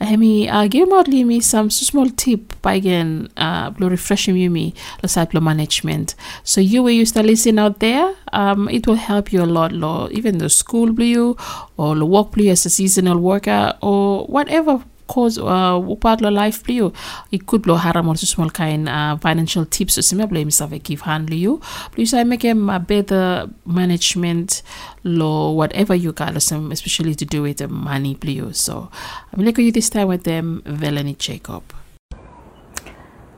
Hemi 0.00 0.48
uh, 0.48 0.66
give 0.66 0.88
me 0.88 1.24
me 1.24 1.40
some 1.40 1.70
small 1.70 2.10
tip 2.10 2.60
by 2.60 2.74
again 2.74 3.28
uh 3.36 3.70
lo 3.78 3.88
refreshing 3.88 4.36
you 4.36 4.50
me 4.50 4.74
lo 5.02 5.06
side 5.06 5.32
lo 5.32 5.40
management. 5.40 6.16
So 6.42 6.60
you 6.60 6.82
will 6.82 6.90
used 6.90 7.14
to 7.14 7.22
listen 7.22 7.60
out 7.60 7.78
there, 7.78 8.12
um 8.32 8.68
it 8.68 8.88
will 8.88 8.96
help 8.96 9.32
you 9.32 9.42
a 9.42 9.46
lot 9.46 9.72
lo 9.72 10.08
even 10.10 10.38
the 10.38 10.50
school 10.50 10.92
blue 10.92 11.36
or 11.76 11.94
the 11.94 12.04
work 12.04 12.32
blue 12.32 12.50
as 12.50 12.66
a 12.66 12.70
seasonal 12.70 13.18
worker 13.18 13.72
or 13.80 14.26
whatever 14.26 14.82
cause 15.06 15.38
uh, 15.38 15.78
upatlo 15.90 16.30
life 16.30 16.62
liyo 16.66 16.92
ikut 17.30 17.62
blo 17.62 17.76
haram 17.76 18.08
also 18.08 18.26
small 18.26 18.50
kind 18.50 18.88
uh, 18.88 19.16
financial 19.18 19.66
tips. 19.66 19.98
Sima 19.98 20.26
blo 20.26 20.40
imsa 20.40 20.66
ve 20.66 20.78
give 20.78 21.02
hand 21.02 21.28
liyo 21.30 21.60
please 21.92 22.14
I 22.14 22.24
make 22.24 22.42
him 22.42 22.70
a 22.70 22.78
better 22.78 23.48
management 23.66 24.62
lo 25.04 25.52
whatever 25.52 25.94
you 25.94 26.12
got 26.12 26.40
some 26.42 26.72
especially 26.72 27.14
to 27.14 27.24
do 27.24 27.42
with 27.42 27.58
the 27.58 27.68
money 27.68 28.14
liyo 28.16 28.54
so 28.54 28.90
I'm 29.32 29.44
like 29.44 29.58
you 29.58 29.72
this 29.72 29.90
time 29.90 30.08
with 30.08 30.24
them 30.24 30.62
Velani 30.64 31.16
Jacob. 31.18 31.62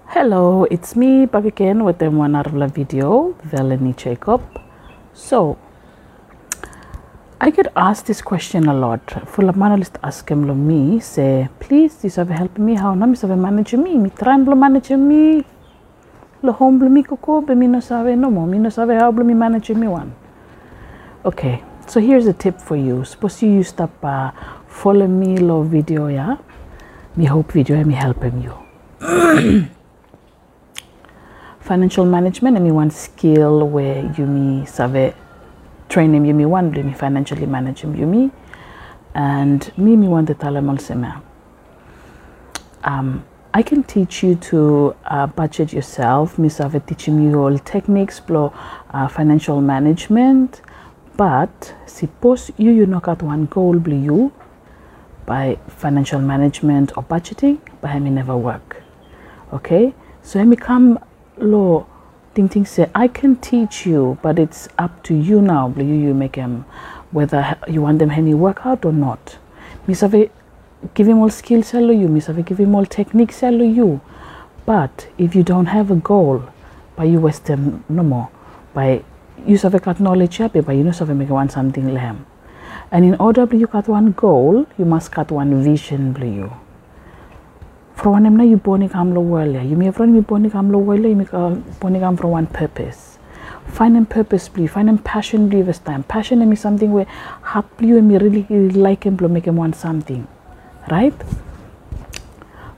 Hello, 0.09 0.65
it's 0.71 0.97
me 0.97 1.27
back 1.27 1.45
again 1.45 1.85
with 1.85 1.99
them 1.99 2.17
one 2.17 2.37
out 2.37 2.47
of 2.47 2.55
the 2.55 2.67
video, 2.69 3.35
Velani 3.45 3.95
Jacob. 3.97 4.41
So, 5.13 5.59
I 7.39 7.51
get 7.51 7.71
asked 7.77 8.07
this 8.07 8.23
question 8.23 8.67
a 8.67 8.73
lot. 8.73 9.29
Full 9.29 9.51
of 9.51 9.61
analyst 9.61 9.99
ask 10.03 10.27
him 10.31 10.49
lo 10.49 10.55
me 10.55 11.01
say, 11.01 11.51
please, 11.61 11.97
this 11.97 12.17
have 12.17 12.31
help 12.31 12.57
me 12.57 12.75
how 12.75 12.95
na 12.95 13.05
mi 13.05 13.15
save 13.15 13.37
manage 13.37 13.75
me. 13.75 13.99
Mi 13.99 14.09
try 14.09 14.39
blo 14.39 14.55
manage 14.55 14.93
me. 14.93 15.45
Lo 16.43 16.53
home 16.53 16.79
blo 16.79 16.89
mi 16.89 17.03
koko 17.03 17.43
be 17.43 17.55
mi 17.55 17.67
no 17.67 17.81
save 17.81 18.17
no 18.17 18.31
more. 18.31 18.47
Mi 18.47 18.57
no 18.57 18.71
save 18.71 18.99
how 18.99 19.13
blo 19.13 19.23
mi 19.23 19.35
manage 19.35 19.69
me 19.73 19.87
one. 19.87 20.15
Okay, 21.27 21.63
so 21.87 22.01
here's 22.01 22.27
a 22.27 22.33
tip 22.33 22.59
for 22.59 22.77
you. 22.77 23.05
Suppose 23.05 23.43
you 23.43 23.51
use 23.51 23.75
up 23.81 24.03
uh, 24.03 24.31
follow 24.67 25.07
me 25.07 25.37
lo 25.37 25.63
video 25.63 26.07
yeah. 26.07 26.39
Me 27.17 27.27
hope 27.27 27.53
video 27.53 27.85
me 27.85 27.93
helping 27.93 28.41
you. 28.41 28.55
Financial 31.61 32.07
management, 32.07 32.57
I 32.57 32.61
mean 32.61 32.75
one 32.75 32.91
skill 32.91 33.69
where 33.69 34.11
you 34.17 34.25
me 34.25 34.65
save 34.65 35.15
train 35.89 36.15
him 36.15 36.25
yumi 36.25 36.47
one 36.47 36.71
me 36.71 36.93
financially 36.93 37.47
manage 37.47 37.81
him 37.81 37.95
yumi 37.95 38.31
and 39.15 39.73
me 39.79 39.97
me 39.97 40.09
want 40.09 40.27
the 40.27 40.35
talamal 40.35 41.23
um 42.85 43.25
I 43.57 43.63
can 43.63 43.85
teach 43.85 44.23
you 44.23 44.35
to 44.51 44.95
uh, 45.07 45.27
budget 45.29 45.73
yourself. 45.73 46.39
Miss 46.39 46.61
Ave 46.61 46.79
teaching 46.81 47.23
you 47.23 47.41
all 47.41 47.59
techniques, 47.59 48.21
blow 48.21 48.53
uh, 48.91 49.09
financial 49.09 49.63
management. 49.63 50.61
But 51.17 51.75
suppose 51.87 52.51
you 52.59 52.71
you 52.71 52.85
knock 52.85 53.09
out 53.09 53.23
one 53.23 53.47
goal, 53.47 53.79
blue 53.79 53.97
you 53.97 54.33
by 55.25 55.59
financial 55.69 56.21
management 56.21 56.93
or 56.99 57.03
budgeting, 57.05 57.59
but 57.81 57.93
I 57.93 57.99
may 57.99 58.11
never 58.11 58.37
work. 58.37 58.83
Okay, 59.55 59.95
so 60.23 60.39
let 60.39 60.49
me 60.49 60.57
come 60.57 60.99
law 61.39 61.87
Ting 62.37 62.51
Ting 62.51 62.67
say, 62.67 62.91
I 62.95 63.09
can 63.09 63.37
teach 63.37 63.87
you, 63.87 64.19
but 64.21 64.39
it's 64.39 64.69
up 64.77 65.03
to 65.05 65.15
you 65.15 65.41
now. 65.41 65.73
You, 65.75 65.85
you 65.85 66.13
make 66.13 66.35
them, 66.35 66.67
whether 67.11 67.57
you 67.67 67.81
want 67.81 67.99
them 67.99 68.11
any 68.11 68.35
workout 68.35 68.85
or 68.85 68.93
not. 68.93 69.39
Miss 69.87 70.03
Ave 70.03 70.29
give 70.93 71.09
him 71.09 71.19
all 71.21 71.31
skills, 71.31 71.71
hello 71.71 71.93
you. 71.93 72.09
Miss 72.09 72.29
Ave 72.29 72.43
give 72.43 72.59
him 72.59 72.75
all 72.75 72.85
techniques, 72.85 73.41
hello 73.41 73.65
you. 73.65 74.03
But 74.67 75.09
if 75.17 75.35
you 75.35 75.43
don't 75.43 75.65
have 75.65 75.91
a 75.91 75.97
goal, 75.97 76.43
by 76.95 77.05
you 77.05 77.21
waste 77.21 77.47
them 77.47 77.83
no 77.89 78.03
more. 78.03 78.29
By 78.75 79.03
you 79.47 79.57
have 79.57 79.81
got 79.81 79.99
knowledge, 79.99 80.39
yeah, 80.39 80.49
but 80.49 80.73
you 80.73 80.85
know 80.85 80.91
have 80.91 81.17
make 81.17 81.31
one 81.31 81.49
something 81.49 81.95
lamb. 81.95 82.27
And 82.91 83.07
in 83.07 83.15
order 83.15 83.47
to 83.47 83.57
you 83.57 83.67
got 83.67 83.89
one 83.89 84.13
goal, 84.13 84.67
you 84.77 84.85
must 84.85 85.11
got 85.11 85.31
one 85.31 85.65
vision, 85.65 86.13
blue. 86.13 86.53
For 87.97 88.11
one 88.13 88.37
na 88.37 88.45
you 88.45 88.59
born 88.59 88.89
kam 88.89 89.15
lo 89.15 89.21
wala. 89.21 89.63
You 89.65 89.75
may 89.75 89.91
run 89.91 90.13
me 90.13 90.21
born 90.21 90.49
kam 90.51 90.71
lo 90.71 90.79
wala. 90.79 91.09
You 91.09 91.17
may 91.17 91.25
born 91.25 91.99
kam 91.99 92.17
for 92.17 92.29
one 92.29 92.47
purpose. 92.47 93.17
Find 93.67 93.97
a 93.97 94.05
purpose, 94.05 94.49
please. 94.49 94.71
Find 94.71 94.89
a 94.89 94.97
passion, 94.99 95.51
please. 95.51 95.67
This 95.67 95.79
time, 95.79 96.03
passion 96.05 96.41
is 96.53 96.61
something 96.61 96.93
where 96.93 97.07
happy 97.43 97.91
and 97.91 98.09
me 98.09 98.19
really, 98.19 98.47
really 98.49 98.71
like 98.71 99.05
him, 99.05 99.19
make 99.33 99.47
him 99.47 99.57
want 99.57 99.77
something, 99.77 100.27
right? 100.91 101.15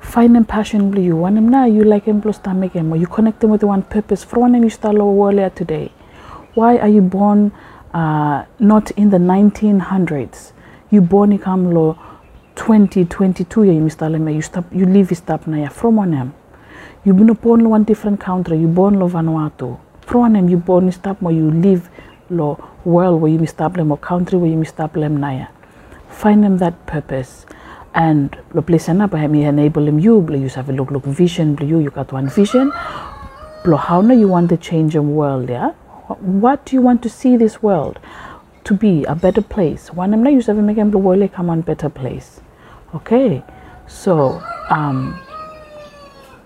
Find 0.00 0.36
a 0.36 0.44
passion, 0.44 0.90
please. 0.90 1.04
You 1.04 1.16
want 1.16 1.36
him 1.36 1.48
now. 1.48 1.66
You 1.66 1.84
like 1.84 2.04
him, 2.04 2.22
plus 2.22 2.40
make 2.46 2.72
him. 2.72 2.94
You 2.94 3.06
connect 3.06 3.44
him 3.44 3.50
with 3.50 3.62
one 3.62 3.82
purpose. 3.82 4.24
For 4.24 4.40
one 4.40 4.60
you 4.62 4.70
start 4.70 4.94
lo 4.94 5.10
wala 5.10 5.50
today. 5.50 5.92
Why 6.54 6.78
are 6.78 6.88
you 6.88 7.02
born 7.02 7.52
uh, 7.92 8.44
not 8.58 8.90
in 8.92 9.10
the 9.10 9.18
1900s? 9.18 10.52
You 10.90 11.00
born 11.00 11.38
kam 11.38 11.72
lo 11.72 11.98
2022 12.58 13.64
ya 13.64 13.80
mistalema 13.80 14.30
you 14.30 14.42
stop 14.42 14.64
you 14.72 14.86
live 14.86 15.14
stop 15.14 15.46
na 15.46 15.70
from 15.70 15.98
one 15.98 16.30
you 17.04 17.14
been 17.14 17.36
born 17.42 17.66
one 17.66 17.84
different 17.84 18.24
country 18.24 18.62
you 18.62 18.68
born 18.68 18.98
lo 18.98 19.06
Vanuatu 19.06 19.76
from 20.06 20.22
one 20.22 20.50
you 20.50 20.58
born 20.58 20.92
stop 20.92 21.22
mo 21.22 21.30
you 21.30 21.50
live 21.50 21.88
lo 22.30 22.58
world 22.84 23.22
where 23.22 23.32
you 23.32 23.46
them 23.76 23.90
or 23.92 23.98
country 23.98 24.38
where 24.38 24.50
you 24.50 24.64
stop 24.64 24.92
them 24.92 25.20
na 25.20 25.32
ya 25.32 25.46
find 26.08 26.42
them 26.42 26.58
that 26.58 26.86
purpose. 26.86 27.46
And 27.94 28.36
lo 28.54 28.62
place 28.62 28.88
na 28.88 29.06
ba 29.06 29.28
me 29.28 29.44
enable 29.44 29.84
them 29.84 29.98
you 29.98 30.20
blo 30.20 30.36
you 30.36 30.48
have 30.50 30.68
a 30.68 30.72
look 30.72 30.90
look 30.90 31.04
vision 31.04 31.54
blo 31.54 31.66
you 31.66 31.78
you 31.78 31.90
got 31.90 32.12
one 32.12 32.28
vision. 32.28 32.72
Blo 33.64 33.76
how 33.76 34.00
now 34.00 34.14
you 34.14 34.28
want 34.28 34.50
to 34.50 34.56
change 34.56 34.92
the 34.94 35.02
world 35.02 35.48
yeah? 35.48 35.70
What 36.42 36.66
do 36.66 36.76
you 36.76 36.82
want 36.82 37.02
to 37.02 37.08
see 37.08 37.36
this 37.36 37.62
world 37.62 37.98
to 38.64 38.74
be 38.74 39.04
a 39.04 39.14
better 39.14 39.42
place? 39.42 39.92
One 39.92 40.10
na 40.10 40.30
you 40.30 40.42
have 40.42 40.56
make 40.56 40.76
them 40.76 40.90
the 40.90 40.98
world 40.98 41.32
come 41.32 41.50
on 41.50 41.62
better 41.62 41.88
place 41.88 42.40
Okay, 42.94 43.44
so 43.86 44.40
um, 44.70 45.12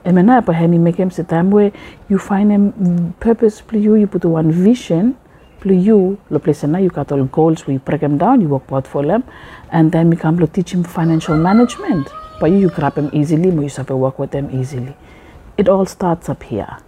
emena 0.04 0.44
pa 0.44 0.50
hemi 0.50 0.76
make 0.76 0.96
him 0.96 1.10
sit 1.10 1.28
time 1.28 1.52
where 1.52 1.70
you 2.08 2.18
find 2.18 2.50
him 2.50 3.14
purpose 3.20 3.60
plu 3.62 3.78
you 3.78 3.94
you 3.94 4.08
put 4.10 4.24
one 4.24 4.50
vision 4.50 5.14
plu 5.62 5.70
you 5.70 6.18
lo 6.30 6.42
place 6.42 6.66
na 6.66 6.82
you 6.82 6.90
got 6.90 7.12
all 7.14 7.22
goals 7.30 7.66
we 7.70 7.78
break 7.78 8.00
them 8.00 8.18
down 8.18 8.40
you 8.42 8.48
work 8.48 8.66
out 8.72 8.90
for 8.90 9.06
them 9.06 9.22
and 9.70 9.92
then 9.92 10.10
we 10.10 10.16
come 10.16 10.34
to 10.36 10.48
teach 10.48 10.74
him 10.74 10.82
financial 10.82 11.36
management. 11.36 12.10
But 12.40 12.50
you, 12.50 12.58
you 12.58 12.70
grab 12.70 12.96
them 12.96 13.10
easily 13.12 13.52
but 13.52 13.62
you 13.62 13.70
to 13.70 13.96
work 13.96 14.18
with 14.18 14.32
them 14.32 14.50
easily. 14.50 14.96
It 15.56 15.68
all 15.68 15.86
starts 15.86 16.28
up 16.28 16.42
here. 16.42 16.78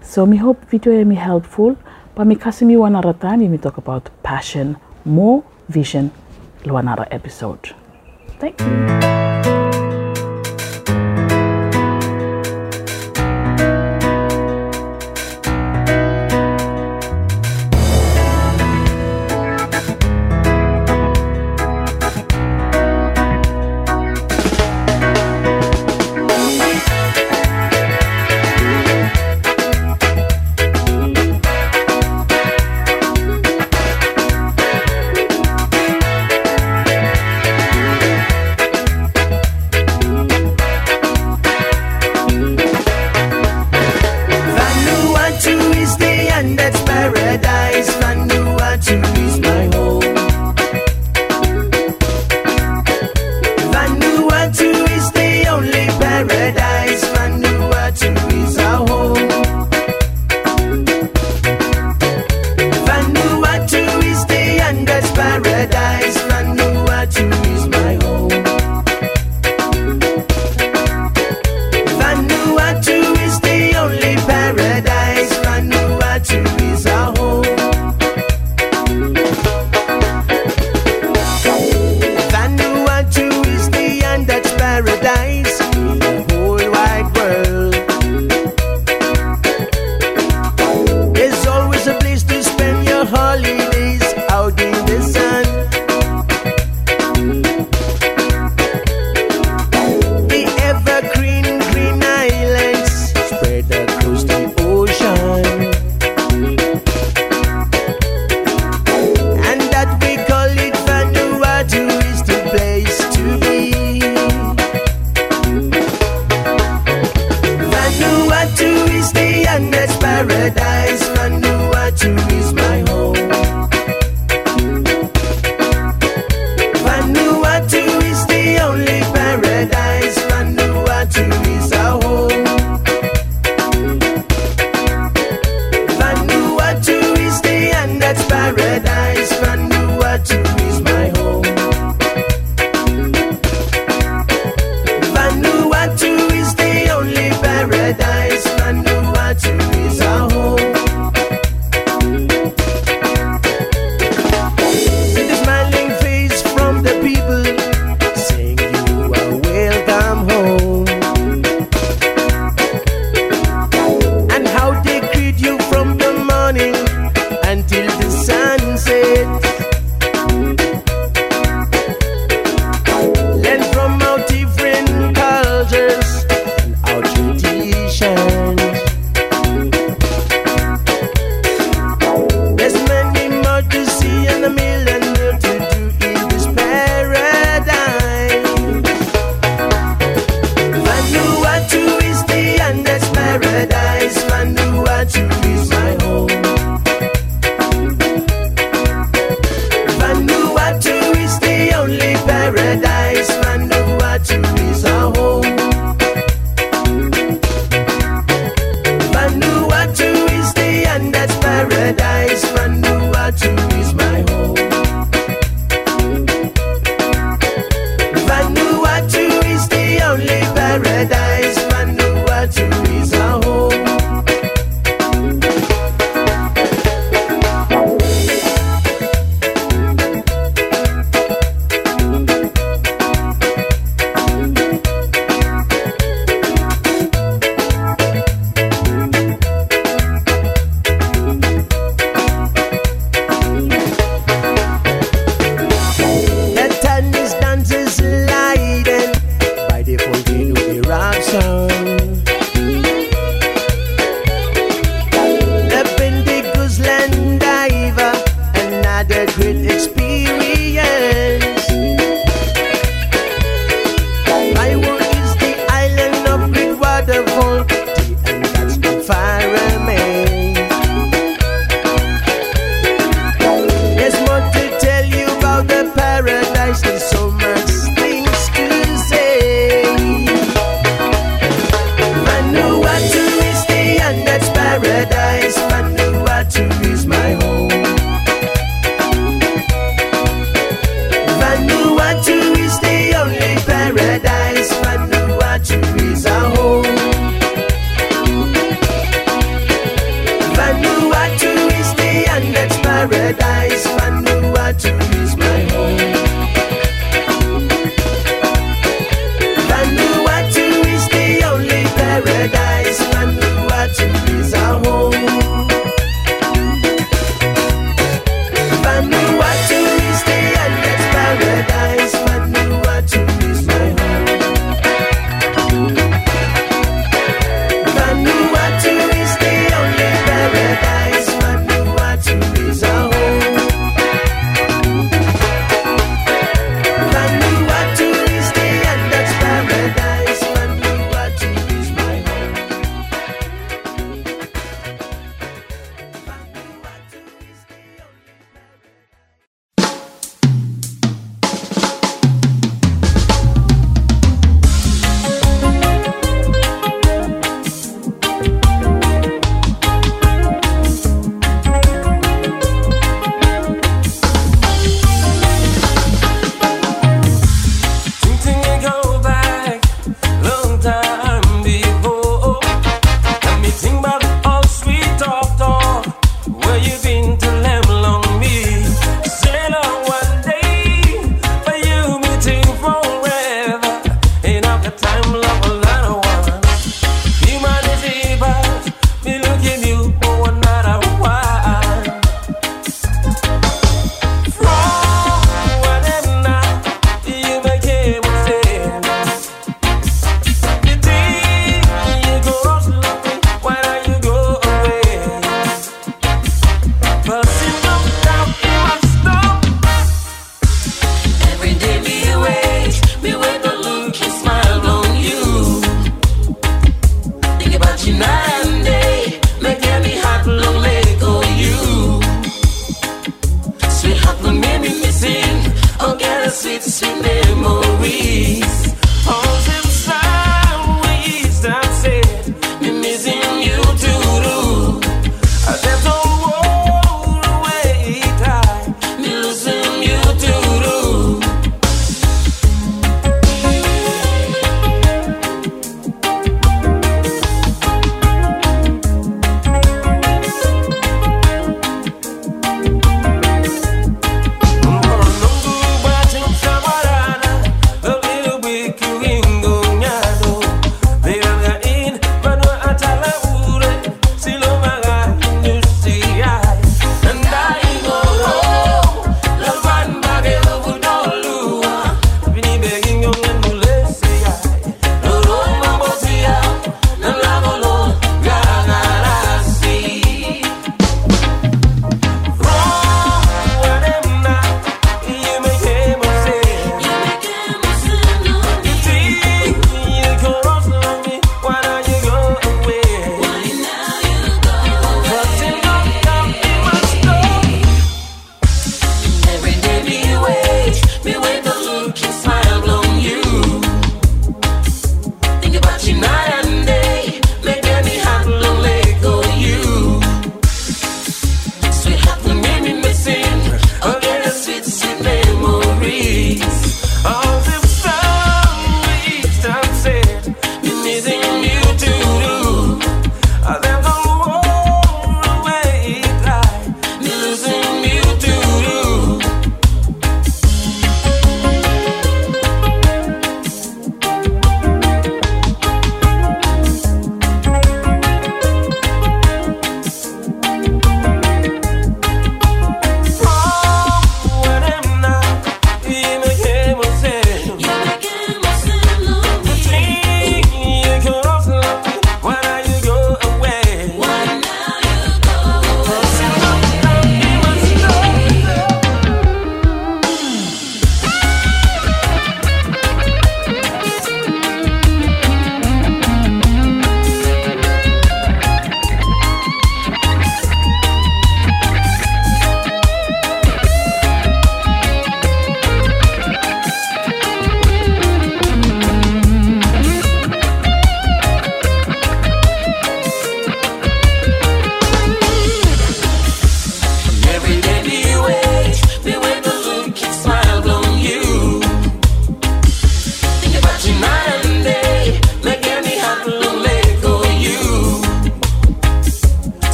So 0.00 0.24
me 0.24 0.38
hope 0.38 0.64
video 0.72 1.04
me 1.04 1.16
helpful 1.16 1.76
but 2.14 2.26
me 2.26 2.34
kasi 2.34 2.64
me 2.64 2.80
one 2.80 2.96
other 2.96 3.12
time 3.12 3.44
me 3.44 3.58
talk 3.58 3.76
about 3.76 4.08
passion 4.22 4.80
more 5.04 5.44
vision 5.68 6.10
lo 6.64 6.80
another 6.80 7.04
episode 7.10 7.76
Thank 8.40 8.58
you. 8.62 9.59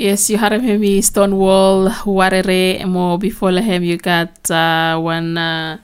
Yes, 0.00 0.30
you 0.30 0.38
had 0.38 0.52
him 0.52 0.80
me 0.80 1.02
Stonewall 1.02 1.90
Warere 2.06 2.86
mo 2.86 3.18
before 3.18 3.52
him 3.52 3.84
you 3.84 3.98
got 3.98 4.50
uh, 4.50 4.98
one 4.98 5.36
uh, 5.36 5.76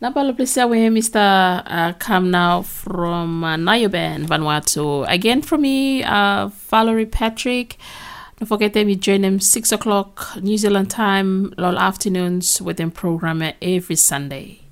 Nabalo 0.00 0.36
Plesia 0.36 0.70
him 0.72 0.94
Mr. 0.94 1.64
Uh, 1.66 1.92
come 1.98 2.30
now 2.30 2.62
from 2.62 3.42
uh, 3.42 3.56
Nayoben 3.56 4.24
Vanuatu. 4.28 5.04
Again 5.08 5.42
from 5.42 5.62
me, 5.62 6.04
uh, 6.04 6.46
Valerie 6.70 7.06
Patrick. 7.06 7.76
Don't 8.38 8.46
forget 8.46 8.72
them 8.72 8.88
you 8.88 8.94
join 8.94 9.22
them 9.22 9.40
six 9.40 9.72
o'clock 9.72 10.36
New 10.40 10.56
Zealand 10.56 10.88
time, 10.88 11.52
all 11.58 11.76
afternoons 11.76 12.62
with 12.62 12.76
them 12.76 12.92
program 12.92 13.42
every 13.60 13.96
Sunday. 13.96 14.65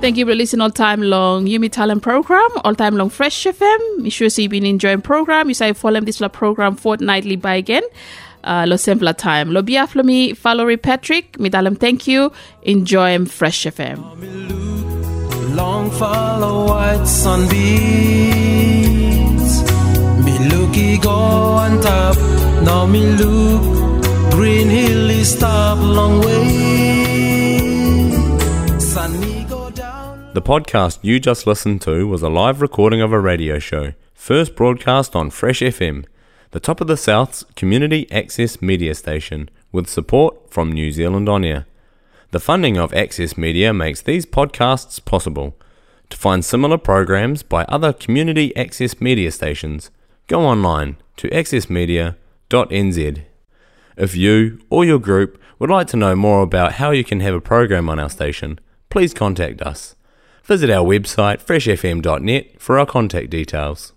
Thank 0.00 0.16
you 0.16 0.24
for 0.24 0.34
listening 0.34 0.62
all 0.62 0.70
time 0.70 1.02
long 1.02 1.44
Yumi 1.46 1.68
Talem 1.68 2.00
program, 2.00 2.48
all 2.64 2.74
time 2.74 2.96
long 2.96 3.10
Fresh 3.10 3.44
FM. 3.44 3.98
Make 3.98 4.14
sure 4.14 4.30
so 4.30 4.40
you've 4.40 4.50
been 4.50 4.64
enjoying 4.64 5.02
program. 5.02 5.48
You 5.48 5.54
say 5.54 5.74
follow 5.74 6.00
this 6.00 6.22
program 6.32 6.74
fortnightly 6.76 7.36
by 7.36 7.56
again. 7.56 7.82
Uh, 8.42 8.64
lo 8.66 8.76
simpler 8.76 9.12
time. 9.12 9.52
Lo 9.52 9.60
biaflo 9.60 10.02
mi 10.02 10.32
Valerie 10.32 10.78
Patrick. 10.78 11.38
Mi 11.38 11.50
dalem 11.50 11.76
thank 11.78 12.06
you. 12.06 12.32
Enjoy 12.62 13.22
Fresh 13.26 13.66
FM. 13.66 13.98
Long 15.54 15.90
follow 15.90 16.68
white 16.68 17.04
sunbeams. 17.06 17.52
Me 20.24 20.38
looky 20.48 20.96
go 20.96 21.10
on 21.10 21.78
top. 21.82 22.16
Now 22.62 22.86
me 22.86 23.04
look. 23.16 23.62
Green 24.32 24.70
hill 24.70 25.10
is 25.10 25.32
stop 25.32 25.78
long 25.78 26.20
way. 26.22 26.99
The 30.32 30.40
podcast 30.40 31.00
you 31.02 31.18
just 31.18 31.44
listened 31.48 31.82
to 31.82 32.06
was 32.06 32.22
a 32.22 32.28
live 32.28 32.62
recording 32.62 33.00
of 33.00 33.12
a 33.12 33.18
radio 33.18 33.58
show, 33.58 33.94
first 34.14 34.54
broadcast 34.54 35.16
on 35.16 35.30
Fresh 35.30 35.58
FM, 35.58 36.04
the 36.52 36.60
top 36.60 36.80
of 36.80 36.86
the 36.86 36.96
South's 36.96 37.42
community 37.56 38.08
access 38.12 38.62
media 38.62 38.94
station, 38.94 39.50
with 39.72 39.88
support 39.88 40.48
from 40.48 40.70
New 40.70 40.92
Zealand 40.92 41.28
On 41.28 41.44
Air. 41.44 41.66
The 42.30 42.38
funding 42.38 42.78
of 42.78 42.94
Access 42.94 43.36
Media 43.36 43.72
makes 43.72 44.02
these 44.02 44.24
podcasts 44.24 45.04
possible. 45.04 45.56
To 46.10 46.16
find 46.16 46.44
similar 46.44 46.78
programs 46.78 47.42
by 47.42 47.64
other 47.64 47.92
community 47.92 48.54
access 48.54 49.00
media 49.00 49.32
stations, 49.32 49.90
go 50.28 50.42
online 50.42 50.96
to 51.16 51.28
accessmedia.nz. 51.30 53.24
If 53.96 54.14
you 54.14 54.60
or 54.70 54.84
your 54.84 55.00
group 55.00 55.42
would 55.58 55.70
like 55.70 55.88
to 55.88 55.96
know 55.96 56.14
more 56.14 56.42
about 56.42 56.74
how 56.74 56.92
you 56.92 57.02
can 57.02 57.18
have 57.18 57.34
a 57.34 57.40
program 57.40 57.88
on 57.88 57.98
our 57.98 58.08
station, 58.08 58.60
please 58.90 59.12
contact 59.12 59.60
us. 59.62 59.96
Visit 60.44 60.70
our 60.70 60.84
website 60.84 61.42
freshfm.net 61.42 62.60
for 62.60 62.78
our 62.78 62.86
contact 62.86 63.30
details. 63.30 63.92